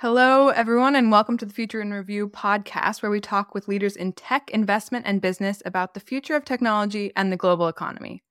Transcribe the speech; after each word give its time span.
Hello, 0.00 0.48
everyone, 0.48 0.96
and 0.96 1.12
welcome 1.12 1.36
to 1.36 1.44
the 1.44 1.52
Future 1.52 1.82
in 1.82 1.92
Review 1.92 2.26
podcast, 2.26 3.02
where 3.02 3.10
we 3.10 3.20
talk 3.20 3.52
with 3.54 3.68
leaders 3.68 3.96
in 3.96 4.14
tech, 4.14 4.50
investment, 4.50 5.04
and 5.06 5.20
business 5.20 5.62
about 5.66 5.92
the 5.92 6.00
future 6.00 6.34
of 6.34 6.46
technology 6.46 7.12
and 7.16 7.30
the 7.30 7.36
global 7.36 7.68
economy. 7.68 8.22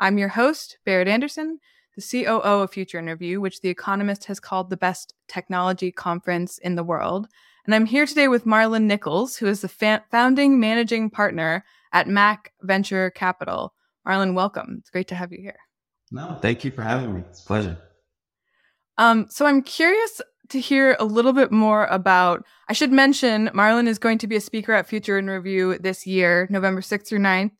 I'm 0.00 0.18
your 0.18 0.30
host, 0.30 0.78
Berit 0.84 1.06
Anderson, 1.06 1.60
the 1.94 2.02
COO 2.02 2.62
of 2.62 2.72
Future 2.72 2.98
in 2.98 3.06
Review, 3.06 3.40
which 3.40 3.60
The 3.60 3.68
Economist 3.68 4.24
has 4.24 4.40
called 4.40 4.68
the 4.68 4.76
best 4.76 5.14
technology 5.28 5.92
conference 5.92 6.58
in 6.58 6.74
the 6.74 6.82
world. 6.82 7.28
And 7.66 7.72
I'm 7.72 7.86
here 7.86 8.04
today 8.04 8.26
with 8.26 8.44
Marlon 8.44 8.86
Nichols, 8.86 9.36
who 9.36 9.46
is 9.46 9.60
the 9.60 9.68
fa- 9.68 10.02
founding 10.10 10.58
managing 10.58 11.08
partner 11.08 11.64
at 11.92 12.08
Mac 12.08 12.52
Venture 12.62 13.10
Capital. 13.10 13.74
Marlon, 14.04 14.34
welcome. 14.34 14.78
It's 14.80 14.90
great 14.90 15.06
to 15.06 15.14
have 15.14 15.30
you 15.30 15.38
here. 15.40 15.60
No, 16.10 16.36
thank 16.42 16.64
you 16.64 16.72
for 16.72 16.82
having 16.82 17.14
me. 17.14 17.22
It's 17.30 17.44
a 17.44 17.46
pleasure. 17.46 17.78
Um, 18.98 19.26
so 19.30 19.46
I'm 19.46 19.62
curious 19.62 20.20
to 20.48 20.60
hear 20.60 20.96
a 20.98 21.04
little 21.04 21.32
bit 21.32 21.50
more 21.50 21.86
about. 21.86 22.44
I 22.68 22.72
should 22.72 22.92
mention 22.92 23.48
Marlon 23.48 23.86
is 23.86 23.98
going 23.98 24.18
to 24.18 24.26
be 24.26 24.36
a 24.36 24.40
speaker 24.40 24.72
at 24.72 24.86
Future 24.86 25.18
in 25.18 25.28
Review 25.28 25.78
this 25.78 26.06
year, 26.06 26.46
November 26.50 26.80
6th 26.80 27.06
through 27.06 27.20
9th, 27.20 27.52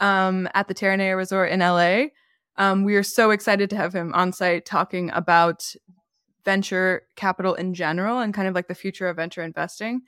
um, 0.00 0.48
at 0.54 0.68
the 0.68 0.74
Terranea 0.74 1.16
Resort 1.16 1.50
in 1.50 1.60
LA. 1.60 2.06
Um, 2.56 2.84
we 2.84 2.94
are 2.96 3.02
so 3.02 3.30
excited 3.30 3.70
to 3.70 3.76
have 3.76 3.94
him 3.94 4.12
on 4.14 4.32
site 4.32 4.66
talking 4.66 5.10
about 5.12 5.74
venture 6.44 7.02
capital 7.16 7.54
in 7.54 7.74
general 7.74 8.18
and 8.18 8.34
kind 8.34 8.48
of 8.48 8.54
like 8.54 8.68
the 8.68 8.74
future 8.74 9.08
of 9.08 9.16
venture 9.16 9.42
investing. 9.42 10.02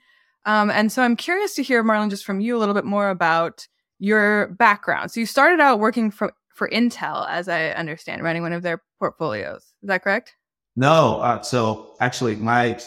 Um, 0.45 0.69
and 0.69 0.91
so 0.91 1.03
I'm 1.03 1.15
curious 1.15 1.55
to 1.55 1.63
hear, 1.63 1.83
Marlon, 1.83 2.09
just 2.09 2.25
from 2.25 2.41
you 2.41 2.57
a 2.57 2.59
little 2.59 2.75
bit 2.75 2.85
more 2.85 3.09
about 3.09 3.67
your 3.99 4.47
background. 4.49 5.11
So 5.11 5.19
you 5.19 5.25
started 5.25 5.59
out 5.59 5.79
working 5.79 6.11
for, 6.11 6.33
for 6.53 6.67
Intel, 6.69 7.27
as 7.29 7.47
I 7.47 7.69
understand, 7.69 8.23
running 8.23 8.41
one 8.41 8.53
of 8.53 8.61
their 8.61 8.83
portfolios. 8.99 9.61
Is 9.81 9.87
that 9.87 10.03
correct? 10.03 10.35
No. 10.75 11.19
Uh, 11.19 11.41
so 11.41 11.95
actually, 11.99 12.35
my 12.35 12.79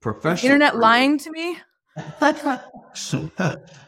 professional 0.00 0.52
internet 0.52 0.72
career, 0.72 0.82
lying 0.82 1.18
to 1.18 1.30
me. 1.30 1.58
I 2.20 2.60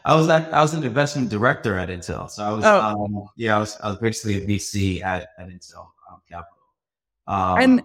was 0.05 0.29
at, 0.29 0.53
I 0.53 0.61
was 0.61 0.73
an 0.73 0.83
investment 0.83 1.29
director 1.29 1.77
at 1.77 1.89
Intel. 1.89 2.29
So 2.29 2.43
I 2.43 2.51
was 2.51 2.65
oh. 2.65 2.79
um, 2.79 3.27
yeah 3.35 3.57
I 3.57 3.59
was 3.59 3.77
I 3.83 3.89
was 3.89 3.97
basically 3.97 4.43
a 4.43 4.47
VC 4.47 5.03
at, 5.03 5.29
at 5.37 5.49
Intel 5.49 5.87
um, 6.09 6.21
Capital. 6.29 6.57
Um, 7.27 7.59
and 7.59 7.81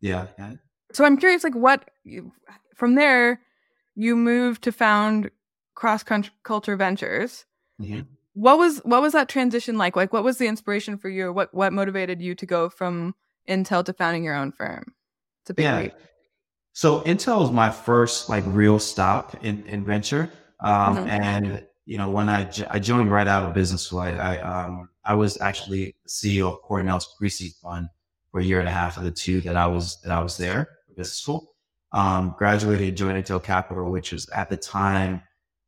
yeah. 0.00 0.26
So 0.92 1.04
I'm 1.04 1.16
curious, 1.16 1.44
like 1.44 1.54
what 1.54 1.90
from 2.74 2.94
there 2.94 3.40
you 3.94 4.16
moved 4.16 4.62
to 4.64 4.72
found 4.72 5.30
Cross 5.74 6.04
Culture 6.42 6.76
Ventures. 6.76 7.44
Mm-hmm. 7.80 8.00
What 8.34 8.58
was 8.58 8.78
what 8.78 9.02
was 9.02 9.12
that 9.12 9.28
transition 9.28 9.76
like? 9.78 9.94
Like 9.96 10.12
what 10.12 10.24
was 10.24 10.38
the 10.38 10.46
inspiration 10.46 10.96
for 10.96 11.08
you? 11.08 11.32
What 11.32 11.52
what 11.54 11.72
motivated 11.72 12.20
you 12.20 12.34
to 12.34 12.46
go 12.46 12.68
from 12.68 13.14
Intel 13.48 13.84
to 13.84 13.92
founding 13.92 14.24
your 14.24 14.34
own 14.34 14.52
firm? 14.52 14.94
It's 15.42 15.50
a 15.50 15.54
big 15.54 15.64
yeah. 15.64 15.80
leap. 15.80 15.92
So 16.72 17.02
Intel 17.02 17.40
was 17.40 17.52
my 17.52 17.70
first 17.70 18.28
like 18.28 18.42
real 18.46 18.78
stop 18.78 19.44
in, 19.44 19.64
in 19.66 19.84
venture. 19.84 20.30
Um, 20.60 20.96
mm-hmm. 20.96 21.08
and 21.08 21.66
you 21.86 21.98
know, 21.98 22.10
when 22.10 22.28
I, 22.28 22.50
I 22.70 22.78
joined 22.78 23.12
right 23.12 23.28
out 23.28 23.44
of 23.44 23.54
business 23.54 23.82
school, 23.82 24.00
I, 24.00 24.10
I, 24.10 24.38
um, 24.38 24.88
I 25.04 25.14
was 25.14 25.40
actually 25.40 25.94
CEO 26.08 26.52
of 26.52 26.62
Cornell's 26.62 27.14
pre-seed 27.18 27.52
fund 27.62 27.88
for 28.30 28.40
a 28.40 28.44
year 28.44 28.58
and 28.58 28.68
a 28.68 28.72
half 28.72 28.96
of 28.96 29.04
the 29.04 29.10
two 29.10 29.40
that 29.42 29.56
I 29.56 29.66
was, 29.66 30.00
that 30.00 30.10
I 30.10 30.20
was 30.20 30.36
there 30.36 30.68
for 30.86 30.94
business 30.94 31.18
school. 31.18 31.54
Um, 31.92 32.34
graduated, 32.38 32.96
joined 32.96 33.22
Intel 33.22 33.42
Capital, 33.42 33.90
which 33.90 34.12
was 34.12 34.28
at 34.30 34.48
the 34.48 34.56
time, 34.56 35.22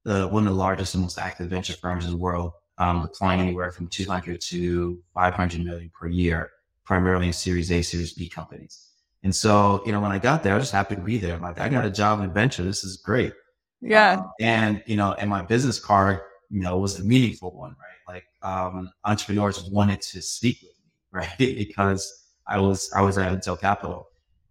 the, 0.05 0.27
one 0.27 0.47
of 0.47 0.53
the 0.53 0.59
largest 0.59 0.95
and 0.95 1.03
most 1.03 1.19
active 1.19 1.51
venture 1.51 1.75
firms 1.75 2.05
in 2.05 2.13
the 2.13 2.17
world, 2.17 2.53
um, 2.79 3.09
anywhere 3.23 3.71
from 3.71 3.87
200 3.87 4.41
to 4.41 5.03
500 5.15 5.65
million 5.65 5.91
per 5.99 6.09
year 6.09 6.51
primarily 6.87 7.27
in 7.27 7.33
Series 7.33 7.71
A, 7.71 7.83
Series 7.83 8.15
B 8.15 8.29
companies. 8.29 8.87
And 9.23 9.35
so, 9.35 9.83
you 9.85 9.93
know, 9.93 10.01
when 10.01 10.13
I 10.13 10.19
got 10.19 10.43
there, 10.43 10.53
I 10.53 10.57
was 10.57 10.65
just 10.65 10.73
happy 10.73 10.95
to 10.95 11.01
be 11.01 11.19
there. 11.19 11.35
I'm 11.35 11.43
like, 11.43 11.61
I 11.61 11.69
got 11.69 11.85
a 11.85 11.91
job 11.91 12.21
in 12.21 12.33
venture. 12.33 12.63
This 12.63 12.85
is 12.85 12.97
great. 12.97 13.33
Yeah. 13.81 14.19
Um, 14.19 14.31
and, 14.41 14.83
you 14.87 14.97
know, 14.97 15.15
and 15.15 15.29
my 15.29 15.43
business 15.43 15.81
card, 15.81 16.21
you 16.49 16.61
know, 16.61 16.79
was 16.79 17.01
a 17.01 17.05
meaningful 17.05 17.51
one, 17.51 17.71
right? 17.71 18.15
Like, 18.15 18.25
um, 18.43 18.91
entrepreneurs 19.05 19.69
wanted 19.71 20.01
to 20.03 20.23
speak 20.23 20.61
with 20.63 20.73
me, 20.79 20.93
right? 21.11 21.37
because 21.39 22.25
I 22.47 22.59
was, 22.61 22.91
I 22.95 23.03
was 23.03 23.19
at 23.19 23.33
Intel 23.33 23.61
Capital, 23.61 24.09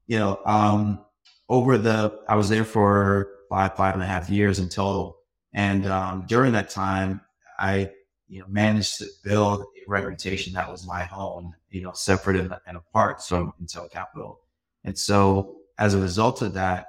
you 0.08 0.20
know, 0.20 0.42
um, 0.46 1.06
over 1.48 1.78
the, 1.78 2.20
I 2.28 2.36
was 2.36 2.50
there 2.50 2.66
for 2.66 3.30
five, 3.50 3.76
five 3.78 3.94
and 3.94 4.04
a 4.04 4.08
half 4.08 4.30
years 4.30 4.59
in 4.59 4.68
total. 4.68 5.20
And, 5.54 5.86
um, 5.86 6.26
during 6.28 6.52
that 6.52 6.70
time, 6.70 7.22
I, 7.58 7.92
you 8.28 8.42
know, 8.42 8.48
managed 8.50 8.98
to 8.98 9.06
build 9.24 9.62
a 9.62 9.90
reputation 9.90 10.52
that 10.54 10.70
was 10.70 10.86
my 10.86 11.08
own 11.16 11.54
you 11.75 11.81
know, 11.81 11.91
separate 11.91 12.38
and, 12.38 12.56
and 12.66 12.78
apart 12.78 13.22
from 13.22 13.53
Intel 13.62 13.91
Capital. 13.91 14.40
And 14.86 14.97
so 14.97 15.58
as 15.78 15.94
a 15.94 16.00
result 16.00 16.41
of 16.41 16.53
that, 16.53 16.88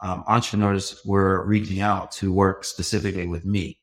um, 0.00 0.22
entrepreneurs 0.28 1.00
were 1.04 1.44
reaching 1.44 1.80
out 1.80 2.12
to 2.12 2.32
work 2.32 2.62
specifically 2.62 3.26
with 3.26 3.44
me. 3.44 3.80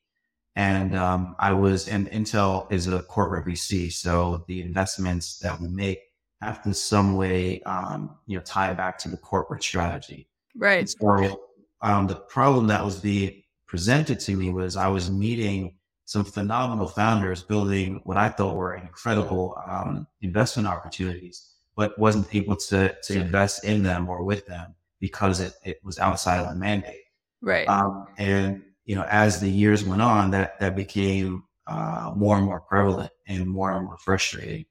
And 0.56 0.96
um, 0.96 1.36
I 1.38 1.52
was, 1.52 1.88
and 1.88 2.10
Intel 2.10 2.72
is 2.72 2.86
a 2.86 3.02
corporate 3.02 3.46
VC. 3.46 3.92
So 3.92 4.44
the 4.48 4.62
investments 4.62 5.38
that 5.40 5.60
we 5.60 5.68
make 5.68 6.00
have 6.40 6.62
to 6.62 6.72
some 6.72 7.16
way, 7.16 7.60
um, 7.62 8.16
you 8.26 8.38
know, 8.38 8.42
tie 8.42 8.72
back 8.72 8.96
to 9.00 9.10
the 9.10 9.18
corporate 9.18 9.62
strategy. 9.62 10.26
Right. 10.56 10.88
so 10.88 11.42
um, 11.82 12.06
the 12.06 12.16
problem 12.16 12.66
that 12.68 12.82
was 12.82 12.98
being 12.98 13.42
presented 13.66 14.18
to 14.20 14.34
me 14.34 14.50
was 14.50 14.76
I 14.76 14.88
was 14.88 15.10
meeting 15.10 15.76
some 16.10 16.24
phenomenal 16.24 16.88
founders 16.88 17.44
building 17.44 18.00
what 18.02 18.16
I 18.16 18.30
thought 18.30 18.56
were 18.56 18.74
incredible 18.74 19.56
um, 19.64 20.08
investment 20.22 20.66
opportunities, 20.66 21.52
but 21.76 21.96
wasn't 22.00 22.34
able 22.34 22.56
to 22.56 22.92
to 23.04 23.20
invest 23.20 23.62
in 23.62 23.84
them 23.84 24.08
or 24.08 24.24
with 24.24 24.44
them 24.44 24.74
because 24.98 25.38
it, 25.38 25.52
it 25.64 25.78
was 25.84 26.00
outside 26.00 26.40
of 26.40 26.48
the 26.48 26.56
mandate. 26.56 27.04
Right. 27.40 27.68
Um, 27.68 28.06
and 28.18 28.60
you 28.86 28.96
know, 28.96 29.06
as 29.08 29.38
the 29.38 29.48
years 29.48 29.84
went 29.84 30.02
on, 30.02 30.32
that 30.32 30.58
that 30.58 30.74
became 30.74 31.44
uh, 31.68 32.12
more 32.16 32.36
and 32.36 32.44
more 32.44 32.62
prevalent 32.62 33.12
and 33.28 33.46
more 33.46 33.70
and 33.70 33.84
more 33.84 33.98
frustrating. 33.98 34.64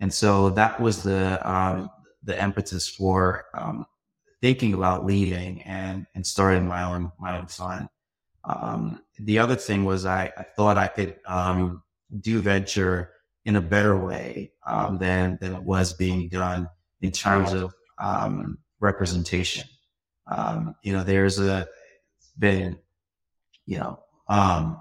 And 0.00 0.10
so 0.10 0.48
that 0.48 0.80
was 0.80 1.02
the 1.02 1.38
um, 1.46 1.90
the 2.22 2.42
impetus 2.42 2.88
for 2.88 3.44
um, 3.52 3.84
thinking 4.40 4.72
about 4.72 5.04
leading 5.04 5.60
and 5.64 6.06
and 6.14 6.26
starting 6.26 6.66
my 6.66 6.84
own 6.84 7.12
my 7.20 7.36
own 7.36 7.48
fund. 7.48 7.86
Um, 8.46 9.02
the 9.18 9.40
other 9.40 9.56
thing 9.56 9.84
was 9.84 10.06
I, 10.06 10.32
I 10.36 10.44
thought 10.56 10.78
I 10.78 10.86
could 10.86 11.16
um, 11.26 11.82
do 12.20 12.40
venture 12.40 13.12
in 13.44 13.56
a 13.56 13.60
better 13.60 13.96
way 13.96 14.52
um, 14.66 14.98
than 14.98 15.38
than 15.40 15.54
it 15.54 15.62
was 15.62 15.92
being 15.92 16.28
done 16.28 16.68
in 17.00 17.10
terms 17.10 17.52
of 17.52 17.74
um, 17.98 18.58
representation. 18.80 19.68
Um, 20.26 20.74
you 20.82 20.92
know, 20.92 21.04
there's 21.04 21.38
a 21.38 21.66
been 22.38 22.78
you 23.66 23.78
know 23.78 24.00
um, 24.28 24.80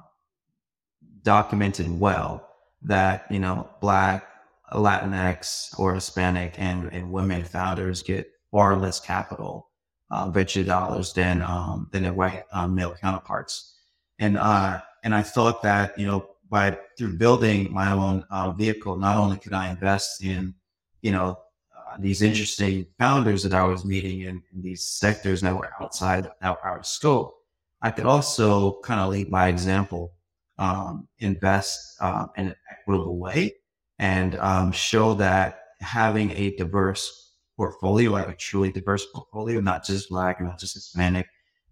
documented 1.23 1.99
well 1.99 2.47
that 2.83 3.25
you 3.31 3.39
know 3.39 3.69
black 3.81 4.27
Latinx 4.73 5.77
or 5.79 5.93
Hispanic 5.93 6.55
and, 6.57 6.91
and 6.91 7.11
women 7.11 7.43
founders 7.43 8.03
get 8.03 8.31
far 8.51 8.75
less 8.75 8.99
capital 8.99 9.69
uh, 10.11 10.29
venture 10.29 10.63
dollars 10.63 11.13
than 11.13 11.41
um, 11.41 11.89
than 11.91 12.03
their 12.03 12.13
white 12.13 12.43
um, 12.51 12.75
male 12.75 12.95
counterparts. 12.99 13.75
And 14.19 14.37
uh, 14.37 14.81
and 15.03 15.13
I 15.13 15.21
thought 15.21 15.61
that 15.63 15.97
you 15.97 16.05
know 16.05 16.29
by 16.49 16.77
through 16.97 17.17
building 17.17 17.73
my 17.73 17.91
own 17.91 18.25
uh, 18.29 18.51
vehicle, 18.51 18.97
not 18.97 19.17
only 19.17 19.37
could 19.37 19.53
I 19.53 19.69
invest 19.69 20.23
in 20.23 20.53
you 21.01 21.11
know 21.11 21.39
uh, 21.75 21.97
these 21.99 22.21
interesting 22.21 22.85
founders 22.97 23.43
that 23.43 23.53
I 23.53 23.63
was 23.63 23.85
meeting 23.85 24.21
in, 24.21 24.43
in 24.53 24.61
these 24.61 24.87
sectors 24.87 25.41
that 25.41 25.55
were 25.55 25.71
outside 25.81 26.29
our, 26.41 26.57
our 26.63 26.83
scope, 26.83 27.33
I 27.81 27.91
could 27.91 28.05
also 28.05 28.79
kind 28.81 28.99
of 28.99 29.09
lead 29.09 29.31
by 29.31 29.49
example, 29.49 30.13
um, 30.57 31.07
invest 31.19 32.01
um, 32.01 32.29
in 32.37 32.47
an 32.47 32.55
equitable 32.71 33.17
way, 33.17 33.55
and 33.99 34.35
um, 34.35 34.71
show 34.71 35.13
that 35.15 35.59
having 35.81 36.31
a 36.31 36.55
diverse 36.55 37.24
portfolio, 37.57 38.11
like 38.11 38.27
a 38.27 38.35
truly 38.35 38.71
diverse 38.71 39.05
portfolio, 39.13 39.59
not 39.61 39.83
just 39.83 40.09
black, 40.09 40.41
not 40.41 40.59
just 40.59 40.73
Hispanic, 40.73 41.27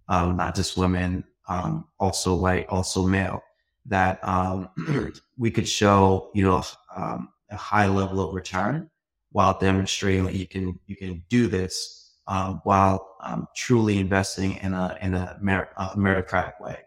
um, 0.08 0.38
not 0.38 0.56
just 0.56 0.78
women, 0.78 1.24
um, 1.48 1.86
also 2.00 2.36
white, 2.36 2.68
also 2.70 3.06
male, 3.06 3.42
that 3.86 4.20
um, 4.28 4.70
we 5.38 5.52
could 5.52 5.68
show, 5.68 6.32
you 6.34 6.44
know, 6.44 6.64
um, 6.96 7.30
a 7.52 7.56
high 7.56 7.88
level 7.88 8.20
of 8.22 8.34
return 8.34 8.90
while 9.32 9.58
demonstrating 9.58 10.24
that 10.26 10.36
you 10.36 10.48
can 10.48 10.80
you 10.86 10.96
can 10.96 11.24
do 11.30 11.48
this 11.48 12.14
uh, 12.28 12.54
while 12.64 13.16
um, 13.22 13.48
truly 13.56 14.00
investing 14.00 14.54
in 14.58 14.74
a 14.74 14.98
in 15.02 15.14
a 15.14 15.38
merit, 15.42 15.70
uh, 15.78 15.94
meritocratic 15.96 16.60
way. 16.62 16.78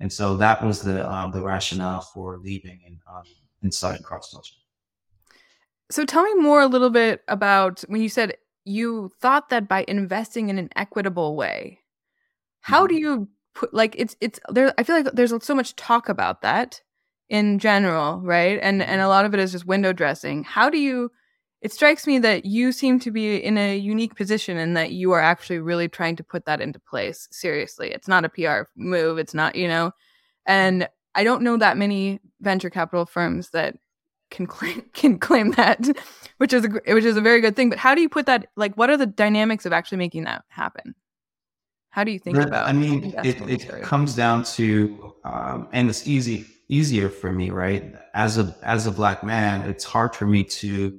And 0.00 0.10
so 0.10 0.36
that 0.38 0.64
was 0.64 0.80
the 0.80 1.10
um, 1.10 1.30
the 1.30 1.42
rationale 1.42 2.00
for 2.00 2.38
leaving 2.38 2.80
and 2.86 2.98
um, 3.12 3.24
inside 3.62 4.02
cross 4.02 4.32
culture. 4.32 4.54
So 5.90 6.04
tell 6.04 6.22
me 6.22 6.34
more 6.34 6.60
a 6.60 6.66
little 6.66 6.90
bit 6.90 7.22
about 7.28 7.80
when 7.88 8.00
you 8.00 8.08
said 8.08 8.36
you 8.64 9.10
thought 9.20 9.48
that 9.48 9.68
by 9.68 9.84
investing 9.88 10.48
in 10.48 10.58
an 10.58 10.70
equitable 10.76 11.36
way. 11.36 11.80
How 12.60 12.86
do 12.86 12.94
mm-hmm. 12.94 13.04
you 13.04 13.28
put 13.54 13.74
like 13.74 13.94
it's 13.98 14.16
it's 14.20 14.38
there 14.48 14.72
I 14.78 14.82
feel 14.82 14.96
like 14.96 15.12
there's 15.12 15.32
so 15.44 15.54
much 15.54 15.76
talk 15.76 16.08
about 16.08 16.42
that 16.42 16.80
in 17.28 17.58
general, 17.58 18.20
right? 18.20 18.58
And 18.62 18.82
and 18.82 19.00
a 19.00 19.08
lot 19.08 19.24
of 19.24 19.34
it 19.34 19.40
is 19.40 19.52
just 19.52 19.66
window 19.66 19.92
dressing. 19.92 20.44
How 20.44 20.70
do 20.70 20.78
you 20.78 21.10
it 21.60 21.72
strikes 21.72 22.06
me 22.06 22.18
that 22.20 22.46
you 22.46 22.72
seem 22.72 22.98
to 23.00 23.10
be 23.10 23.36
in 23.36 23.58
a 23.58 23.76
unique 23.76 24.16
position 24.16 24.56
and 24.56 24.76
that 24.76 24.92
you 24.92 25.12
are 25.12 25.20
actually 25.20 25.58
really 25.58 25.88
trying 25.88 26.16
to 26.16 26.24
put 26.24 26.46
that 26.46 26.60
into 26.60 26.80
place 26.80 27.28
seriously. 27.30 27.90
It's 27.90 28.08
not 28.08 28.24
a 28.24 28.30
PR 28.30 28.62
move. 28.76 29.18
It's 29.18 29.34
not, 29.34 29.56
you 29.56 29.68
know, 29.68 29.92
and 30.46 30.88
I 31.14 31.22
don't 31.22 31.42
know 31.42 31.58
that 31.58 31.76
many 31.76 32.20
venture 32.40 32.70
capital 32.70 33.04
firms 33.04 33.50
that 33.50 33.76
can 34.30 34.46
claim 34.46 34.82
can 34.92 35.18
claim 35.18 35.52
that, 35.52 35.86
which 36.38 36.52
is 36.52 36.64
a, 36.64 36.68
which 36.68 37.04
is 37.04 37.16
a 37.16 37.20
very 37.20 37.40
good 37.40 37.56
thing. 37.56 37.70
But 37.70 37.78
how 37.78 37.94
do 37.94 38.00
you 38.00 38.08
put 38.08 38.26
that? 38.26 38.48
Like, 38.56 38.74
what 38.76 38.90
are 38.90 38.96
the 38.96 39.06
dynamics 39.06 39.66
of 39.66 39.72
actually 39.72 39.98
making 39.98 40.24
that 40.24 40.44
happen? 40.48 40.94
How 41.90 42.04
do 42.04 42.12
you 42.12 42.18
think 42.18 42.38
about? 42.38 42.68
I 42.68 42.72
mean, 42.72 43.12
it, 43.24 43.40
it 43.50 43.82
comes 43.82 44.14
down 44.14 44.44
to, 44.44 45.14
um, 45.24 45.68
and 45.72 45.90
it's 45.90 46.06
easy 46.06 46.46
easier 46.68 47.08
for 47.08 47.32
me, 47.32 47.50
right? 47.50 47.94
As 48.14 48.38
a 48.38 48.56
as 48.62 48.86
a 48.86 48.92
black 48.92 49.24
man, 49.24 49.68
it's 49.68 49.84
hard 49.84 50.14
for 50.14 50.26
me 50.26 50.44
to 50.44 50.98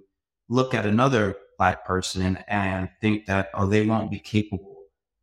look 0.50 0.74
at 0.74 0.86
another 0.86 1.38
black 1.58 1.86
person 1.86 2.38
and 2.48 2.90
think 3.00 3.26
that 3.28 3.50
oh 3.54 3.68
they 3.68 3.86
won't 3.86 4.12
be 4.12 4.20
capable 4.20 4.76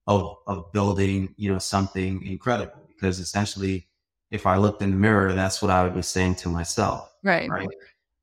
of 0.06 0.36
of 0.46 0.72
building 0.72 1.34
you 1.36 1.52
know 1.52 1.58
something 1.58 2.24
incredible 2.24 2.80
because 2.88 3.18
essentially 3.18 3.88
if 4.30 4.46
I 4.46 4.56
looked 4.56 4.82
in 4.82 4.90
the 4.90 4.96
mirror, 4.96 5.32
that's 5.32 5.62
what 5.62 5.70
I 5.70 5.82
would 5.82 5.94
be 5.94 6.02
saying 6.02 6.36
to 6.36 6.48
myself. 6.48 7.10
Right. 7.22 7.48
Right. 7.48 7.68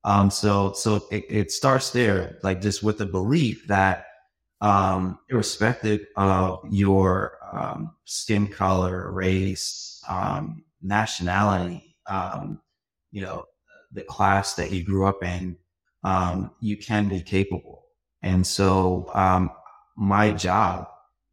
Um, 0.06 0.30
so 0.30 0.72
so 0.72 1.04
it, 1.10 1.24
it 1.28 1.50
starts 1.50 1.90
there, 1.90 2.38
like 2.44 2.60
just 2.60 2.80
with 2.80 2.98
the 2.98 3.06
belief 3.06 3.66
that 3.66 4.06
um, 4.60 5.18
irrespective 5.28 6.06
of 6.16 6.60
your 6.70 7.38
um, 7.52 7.96
skin 8.04 8.46
color, 8.46 9.10
race, 9.10 10.00
um, 10.08 10.64
nationality, 10.80 11.96
um, 12.06 12.60
you 13.10 13.20
know, 13.20 13.44
the 13.92 14.02
class 14.02 14.54
that 14.54 14.70
you 14.70 14.84
grew 14.84 15.06
up 15.06 15.24
in, 15.24 15.56
um, 16.04 16.52
you 16.60 16.76
can 16.76 17.08
be 17.08 17.20
capable. 17.20 17.86
And 18.22 18.46
so 18.46 19.10
my 19.96 20.30
job 20.30 20.86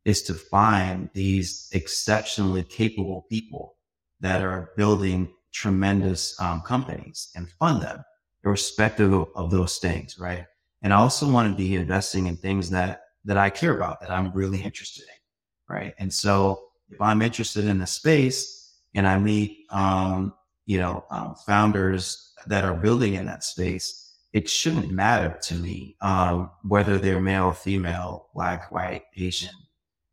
is 0.04 0.24
to 0.24 0.34
find 0.34 1.12
these 1.14 1.70
exceptionally 1.74 2.64
capable 2.64 3.28
people 3.30 3.78
that 4.20 4.42
are 4.42 4.72
building 4.76 5.32
tremendous 5.54 6.40
um, 6.42 6.62
companies 6.62 7.30
and 7.36 7.52
fund 7.60 7.84
them 7.84 8.04
irrespective 8.44 9.14
of, 9.14 9.52
those 9.52 9.78
things, 9.78 10.20
right? 10.20 10.46
And 10.82 10.94
I 10.94 10.98
also 10.98 11.30
want 11.30 11.52
to 11.52 11.56
be 11.56 11.76
investing 11.76 12.28
in 12.28 12.36
things 12.36 12.70
that 12.72 13.02
that 13.26 13.38
I 13.38 13.50
care 13.50 13.76
about, 13.76 14.02
that 14.02 14.12
I'm 14.12 14.34
really 14.34 14.62
interested 14.62 15.04
in, 15.04 15.76
right? 15.76 15.94
And 15.98 16.12
so 16.12 16.62
if 16.90 17.00
I'm 17.00 17.22
interested 17.22 17.64
in 17.66 17.82
a 17.82 17.88
space 17.88 18.80
and 18.96 19.08
I 19.08 19.18
meet, 19.18 19.66
um, 19.70 20.34
you 20.66 20.78
know, 20.78 21.06
um, 21.10 21.36
founders 21.46 22.34
that 22.48 22.66
are 22.66 22.74
building 22.74 23.14
in 23.14 23.26
that 23.28 23.46
space, 23.46 24.18
it 24.34 24.50
shouldn't 24.50 24.92
matter 24.92 25.38
to 25.44 25.56
me 25.56 25.96
um, 26.02 26.52
whether 26.64 26.98
they're 26.98 27.22
male, 27.22 27.54
female, 27.54 28.28
black, 28.34 28.72
white, 28.74 29.04
Asian, 29.16 29.56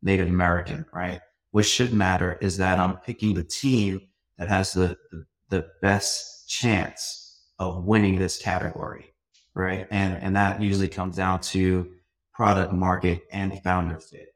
Native 0.03 0.29
American, 0.29 0.87
right? 0.93 1.21
What 1.51 1.67
should 1.67 1.93
matter 1.93 2.39
is 2.41 2.57
that 2.59 2.79
I'm 2.79 2.99
picking 2.99 3.35
the 3.35 3.43
team 3.43 4.03
that 4.39 4.49
has 4.49 4.73
the, 4.73 4.97
the, 5.11 5.27
the 5.49 5.67
best 5.83 6.49
chance 6.49 7.20
of 7.61 7.85
winning 7.85 8.19
this 8.19 8.39
category, 8.39 9.13
right? 9.55 9.87
And 9.91 10.17
and 10.21 10.35
that 10.35 10.61
usually 10.61 10.89
comes 10.89 11.17
down 11.17 11.43
to 11.43 11.89
product 12.33 12.73
market 12.73 13.23
and 13.31 13.63
founder 13.63 14.01
fit. 14.01 14.35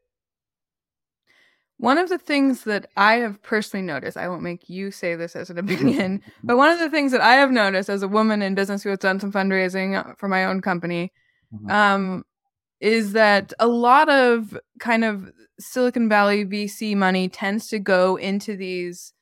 One 1.79 1.99
of 1.99 2.09
the 2.09 2.19
things 2.19 2.65
that 2.65 2.87
I 2.97 3.15
have 3.17 3.43
personally 3.43 3.85
noticed, 3.85 4.17
I 4.17 4.29
won't 4.29 4.43
make 4.43 4.69
you 4.69 4.91
say 4.91 5.17
this 5.17 5.35
as 5.35 5.51
an 5.51 5.59
opinion, 5.65 6.23
but 6.45 6.59
one 6.59 6.71
of 6.71 6.79
the 6.79 6.91
things 6.91 7.11
that 7.13 7.23
I 7.23 7.35
have 7.35 7.51
noticed 7.51 7.89
as 7.89 8.03
a 8.03 8.09
woman 8.09 8.43
in 8.43 8.55
business 8.55 8.83
who 8.83 8.91
has 8.91 8.99
done 8.99 9.19
some 9.19 9.33
fundraising 9.33 10.17
for 10.19 10.29
my 10.29 10.45
own 10.45 10.61
company, 10.61 11.11
mm-hmm. 11.53 11.71
um, 11.71 12.25
is 12.81 13.15
that 13.15 13.55
a 13.59 13.67
lot 13.67 14.11
of 14.11 14.57
kind 14.79 15.03
of 15.03 15.33
Silicon 15.59 16.11
Valley 16.11 16.45
VC 16.45 16.95
money 16.95 17.31
tends 17.31 17.69
to 17.69 17.79
go 17.79 18.17
into 18.17 18.55
these 18.55 19.14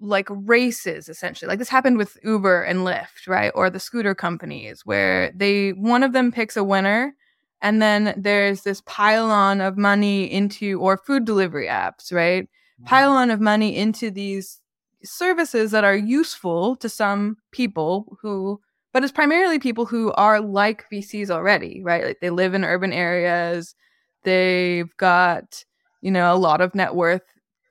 like 0.00 0.28
races 0.30 1.08
essentially. 1.08 1.48
Like 1.48 1.58
this 1.58 1.68
happened 1.68 1.98
with 1.98 2.18
uber 2.22 2.62
and 2.62 2.80
lyft 2.80 3.26
right? 3.26 3.52
Or 3.54 3.70
the 3.70 3.80
scooter 3.80 4.14
companies 4.14 4.82
where 4.84 5.32
they 5.34 5.70
one 5.70 6.02
of 6.02 6.12
them 6.12 6.32
picks 6.32 6.56
a 6.56 6.64
winner 6.64 7.14
and 7.62 7.80
then 7.80 8.14
there's 8.16 8.62
this 8.62 8.82
pile-on 8.82 9.60
of 9.60 9.78
money 9.78 10.30
into 10.30 10.80
or 10.80 10.96
food 10.96 11.24
delivery 11.24 11.66
apps 11.66 12.12
right? 12.12 12.44
Mm-hmm. 12.44 12.86
pile-on 12.86 13.30
of 13.30 13.40
money 13.40 13.76
into 13.76 14.10
these 14.10 14.60
services 15.04 15.70
that 15.70 15.84
are 15.84 15.96
useful 15.96 16.76
to 16.76 16.88
some 16.88 17.36
people 17.52 18.18
who 18.22 18.60
but 18.92 19.02
it's 19.02 19.12
primarily 19.12 19.58
people 19.58 19.86
who 19.86 20.12
are 20.12 20.40
like 20.40 20.84
vcs 20.92 21.30
already 21.30 21.82
right? 21.82 22.04
Like 22.04 22.20
they 22.20 22.30
live 22.30 22.54
in 22.54 22.64
urban 22.64 22.92
areas. 22.92 23.74
They've 24.22 24.94
got 24.96 25.64
you 26.00 26.10
know 26.10 26.32
a 26.32 26.36
lot 26.36 26.60
of 26.60 26.74
net 26.74 26.94
worth 26.94 27.22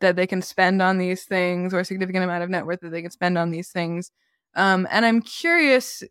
that 0.03 0.15
they 0.15 0.27
can 0.27 0.41
spend 0.41 0.81
on 0.81 0.97
these 0.97 1.23
things 1.23 1.73
or 1.73 1.79
a 1.79 1.85
significant 1.85 2.23
amount 2.23 2.43
of 2.43 2.49
net 2.49 2.65
worth 2.65 2.81
that 2.81 2.91
they 2.91 3.01
can 3.01 3.11
spend 3.11 3.37
on 3.37 3.51
these 3.51 3.69
things. 3.69 4.11
Um, 4.55 4.87
and 4.91 5.05
I'm 5.05 5.21
curious 5.21 6.03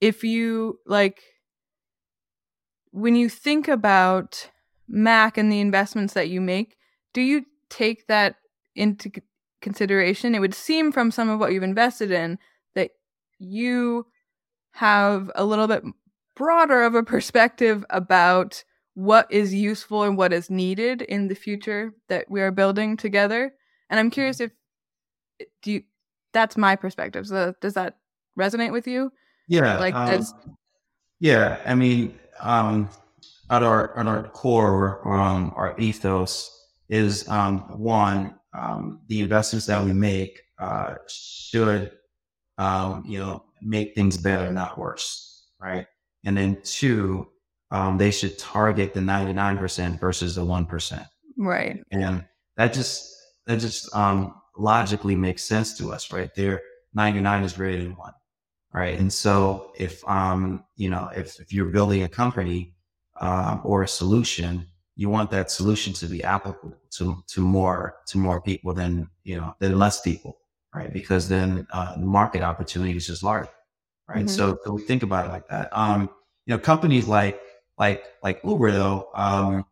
if 0.00 0.24
you 0.24 0.80
like 0.86 1.22
when 2.90 3.14
you 3.14 3.28
think 3.28 3.68
about 3.68 4.50
Mac 4.88 5.38
and 5.38 5.50
the 5.50 5.60
investments 5.60 6.14
that 6.14 6.28
you 6.28 6.40
make, 6.40 6.76
do 7.12 7.20
you 7.20 7.44
take 7.70 8.06
that 8.08 8.36
into 8.74 9.10
consideration? 9.60 10.34
It 10.34 10.40
would 10.40 10.54
seem 10.54 10.90
from 10.90 11.10
some 11.10 11.28
of 11.28 11.38
what 11.38 11.52
you've 11.52 11.62
invested 11.62 12.10
in 12.10 12.38
that 12.74 12.90
you 13.38 14.06
have 14.72 15.30
a 15.34 15.44
little 15.44 15.68
bit 15.68 15.84
broader 16.34 16.82
of 16.82 16.94
a 16.94 17.02
perspective 17.02 17.84
about 17.90 18.64
what 18.94 19.30
is 19.30 19.54
useful 19.54 20.02
and 20.02 20.16
what 20.16 20.32
is 20.32 20.50
needed 20.50 21.02
in 21.02 21.28
the 21.28 21.34
future 21.34 21.94
that 22.08 22.30
we 22.30 22.40
are 22.40 22.50
building 22.50 22.96
together. 22.96 23.54
And 23.88 23.98
I'm 23.98 24.10
curious 24.10 24.38
mm-hmm. 24.38 24.52
if 25.40 25.46
do 25.62 25.72
you 25.72 25.82
that's 26.32 26.56
my 26.56 26.76
perspective. 26.76 27.26
So 27.26 27.54
does 27.60 27.74
that 27.74 27.98
resonate 28.38 28.72
with 28.72 28.86
you? 28.86 29.12
Yeah. 29.48 29.78
Like 29.78 29.94
um, 29.94 30.08
as 30.08 30.34
Yeah, 31.20 31.60
I 31.66 31.74
mean, 31.74 32.18
um 32.40 32.88
at 33.50 33.62
our 33.62 33.96
at 33.98 34.06
our 34.06 34.28
core 34.28 35.06
um 35.06 35.52
our 35.56 35.78
ethos 35.78 36.50
is 36.88 37.28
um 37.28 37.58
one 37.78 38.34
um 38.54 39.00
the 39.08 39.20
investments 39.20 39.66
that 39.66 39.84
we 39.84 39.92
make 39.92 40.40
uh 40.58 40.94
should 41.08 41.92
um 42.58 43.04
you 43.06 43.18
know 43.18 43.44
make 43.60 43.94
things 43.94 44.16
better 44.16 44.50
not 44.52 44.78
worse 44.78 45.46
right 45.60 45.86
and 46.24 46.36
then 46.36 46.58
two 46.64 47.26
um, 47.72 47.96
they 47.96 48.10
should 48.10 48.38
target 48.38 48.92
the 48.92 49.00
99% 49.00 49.98
versus 49.98 50.34
the 50.34 50.42
1%. 50.42 51.06
Right. 51.38 51.82
And 51.90 52.24
that 52.56 52.74
just, 52.74 53.16
that 53.46 53.60
just 53.60 53.92
um, 53.96 54.34
logically 54.58 55.16
makes 55.16 55.42
sense 55.42 55.76
to 55.78 55.90
us, 55.90 56.12
right? 56.12 56.30
There, 56.34 56.60
99 56.94 57.44
is 57.44 57.54
greater 57.54 57.82
than 57.82 57.96
one. 57.96 58.12
Right. 58.74 58.98
And 58.98 59.12
so 59.12 59.72
if, 59.78 60.06
um, 60.06 60.64
you 60.76 60.90
know, 60.90 61.10
if, 61.16 61.40
if 61.40 61.52
you're 61.52 61.66
building 61.66 62.02
a 62.04 62.08
company, 62.08 62.74
uh, 63.20 63.58
or 63.62 63.82
a 63.82 63.88
solution, 63.88 64.66
you 64.96 65.08
want 65.08 65.30
that 65.30 65.50
solution 65.50 65.92
to 65.92 66.06
be 66.06 66.24
applicable 66.24 66.74
to, 66.90 67.22
to 67.28 67.40
more, 67.40 67.96
to 68.06 68.18
more 68.18 68.40
people 68.40 68.74
than, 68.74 69.08
you 69.24 69.36
know, 69.36 69.54
than 69.60 69.78
less 69.78 70.00
people. 70.00 70.38
Right. 70.74 70.92
Because 70.92 71.28
then, 71.28 71.66
uh, 71.72 71.94
the 71.96 72.06
market 72.06 72.42
opportunity 72.42 72.96
is 72.96 73.06
just 73.06 73.22
larger. 73.22 73.50
Right. 74.08 74.18
Mm-hmm. 74.18 74.28
So, 74.28 74.58
so 74.64 74.72
we 74.72 74.82
think 74.82 75.02
about 75.02 75.26
it 75.26 75.28
like 75.28 75.48
that. 75.48 75.68
Um, 75.72 76.08
you 76.46 76.54
know, 76.54 76.58
companies 76.58 77.06
like 77.06 77.40
like 77.78 78.04
like 78.22 78.40
Uber 78.44 78.72
though, 78.72 79.08
um, 79.14 79.64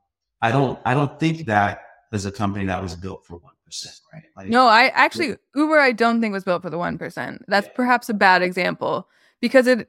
I 0.42 0.50
don't 0.52 0.78
I 0.84 0.94
don't 0.94 1.18
think 1.20 1.46
that 1.46 1.82
is 2.12 2.26
a 2.26 2.32
company 2.32 2.66
that 2.66 2.82
was 2.82 2.96
built 2.96 3.24
for 3.26 3.36
one 3.38 3.54
percent, 3.64 3.96
right? 4.12 4.24
Like, 4.36 4.48
no, 4.48 4.66
I 4.66 4.88
actually 4.88 5.36
Uber 5.54 5.78
I 5.78 5.92
don't 5.92 6.20
think 6.20 6.32
was 6.32 6.44
built 6.44 6.62
for 6.62 6.70
the 6.70 6.78
one 6.78 6.98
percent. 6.98 7.42
That's 7.48 7.66
yeah. 7.66 7.74
perhaps 7.74 8.08
a 8.08 8.14
bad 8.14 8.42
example 8.42 9.08
because 9.40 9.66
it 9.66 9.88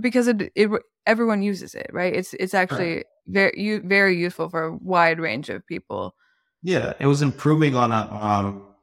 because 0.00 0.28
it, 0.28 0.52
it 0.54 0.70
everyone 1.06 1.42
uses 1.42 1.74
it, 1.74 1.90
right? 1.92 2.14
It's 2.14 2.34
it's 2.34 2.54
actually 2.54 2.96
right. 2.96 3.06
very 3.26 3.78
very 3.78 4.16
useful 4.16 4.48
for 4.48 4.64
a 4.64 4.76
wide 4.76 5.18
range 5.18 5.48
of 5.48 5.66
people. 5.66 6.14
Yeah, 6.62 6.92
it 6.98 7.06
was 7.06 7.22
improving 7.22 7.74
on 7.74 7.92
a 7.92 8.08
um, 8.12 8.74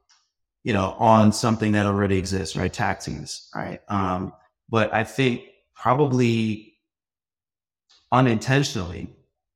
you 0.64 0.72
know 0.72 0.96
on 0.98 1.32
something 1.32 1.72
that 1.72 1.86
already 1.86 2.18
exists, 2.18 2.56
right? 2.56 2.72
Taxis, 2.72 3.48
right? 3.54 3.80
Um, 3.88 4.32
but 4.68 4.92
I 4.92 5.04
think 5.04 5.42
probably 5.74 6.75
unintentionally, 8.12 9.14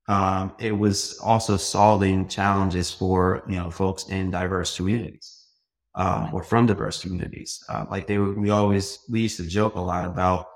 um, 0.08 0.54
it 0.58 0.72
was 0.72 1.18
also 1.20 1.56
solving 1.56 2.26
challenges 2.28 2.90
for 2.90 3.44
you 3.48 3.56
know 3.56 3.70
folks 3.70 4.08
in 4.08 4.30
diverse 4.30 4.76
communities 4.76 5.40
um, 5.94 6.30
or 6.32 6.42
from 6.42 6.66
diverse 6.66 7.00
communities. 7.00 7.62
Uh, 7.68 7.86
like 7.90 8.06
they 8.06 8.18
were, 8.18 8.32
we 8.32 8.50
always 8.50 8.98
we 9.08 9.20
used 9.20 9.36
to 9.36 9.46
joke 9.46 9.74
a 9.74 9.80
lot 9.80 10.04
about 10.04 10.46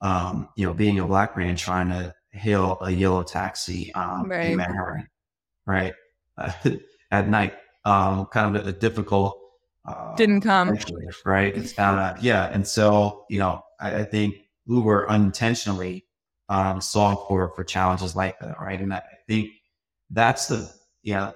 um, 0.00 0.48
you 0.56 0.66
know 0.66 0.74
being 0.74 0.98
a 0.98 1.06
black 1.06 1.36
man 1.36 1.56
trying 1.56 1.88
to 1.88 2.14
hail 2.30 2.78
a 2.80 2.90
yellow 2.90 3.22
taxi 3.22 3.92
um, 3.94 4.28
right. 4.28 4.50
in 4.50 4.56
Manhattan, 4.56 5.08
right 5.66 5.94
uh, 6.38 6.52
at 7.10 7.28
night. 7.28 7.54
Um, 7.84 8.26
kind 8.26 8.54
of 8.56 8.64
a, 8.64 8.68
a 8.68 8.72
difficult. 8.72 9.38
Uh, 9.84 10.14
Didn't 10.14 10.42
come 10.42 10.78
right. 11.24 11.56
It's 11.56 11.72
kind 11.72 11.98
of 11.98 12.22
yeah, 12.22 12.50
and 12.52 12.66
so 12.66 13.24
you 13.28 13.40
know 13.40 13.62
I, 13.80 14.00
I 14.00 14.04
think 14.04 14.36
Uber 14.66 15.10
unintentionally 15.10 16.04
um, 16.52 16.82
solve 16.82 17.26
for 17.26 17.50
for 17.56 17.64
challenges 17.64 18.14
like 18.14 18.38
that, 18.40 18.60
right? 18.60 18.78
And 18.78 18.92
I 18.92 19.02
think 19.26 19.48
that's 20.10 20.48
the 20.48 20.70
yeah, 21.02 21.32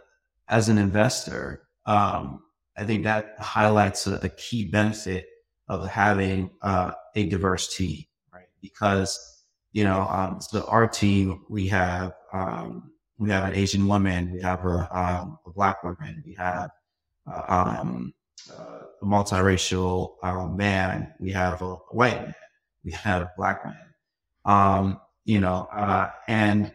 as 0.49 0.69
an 0.69 0.77
investor, 0.77 1.63
um, 1.87 2.43
I 2.77 2.85
think 2.85 3.05
that 3.05 3.35
highlights 3.39 4.07
a, 4.07 4.17
a 4.23 4.29
key 4.29 4.67
benefit 4.67 5.27
of 5.69 5.89
having 5.89 6.51
uh, 6.61 6.93
a 7.15 7.27
diverse 7.29 7.75
team, 7.75 8.05
right? 8.33 8.49
Because 8.61 9.19
you 9.73 9.85
know, 9.85 10.03
um, 10.03 10.41
so 10.41 10.65
our 10.69 10.87
team 10.87 11.45
we 11.49 11.67
have 11.69 12.13
um, 12.35 12.91
we 13.19 13.31
have 13.31 13.49
an 13.49 13.55
Asian 13.55 13.89
woman, 13.89 14.33
we 14.33 14.43
have 14.43 14.67
a, 14.67 14.89
um, 14.93 15.39
a 15.47 15.51
black 15.51 15.83
woman, 15.83 16.23
we 16.27 16.35
have 16.35 16.69
uh, 17.27 17.43
um, 17.49 18.13
uh, 18.53 18.81
a 19.01 19.05
multiracial 19.07 20.17
uh, 20.23 20.47
man, 20.47 21.15
we 21.19 21.31
have 21.33 21.63
a 21.63 21.77
white 21.91 22.21
man, 22.21 22.35
we 22.85 22.91
have 22.93 23.23
a 23.23 23.33
black 23.39 23.65
man. 23.65 23.77
Um, 24.45 25.01
you 25.27 25.41
know, 25.41 25.69
uh, 25.73 26.11
and 26.29 26.73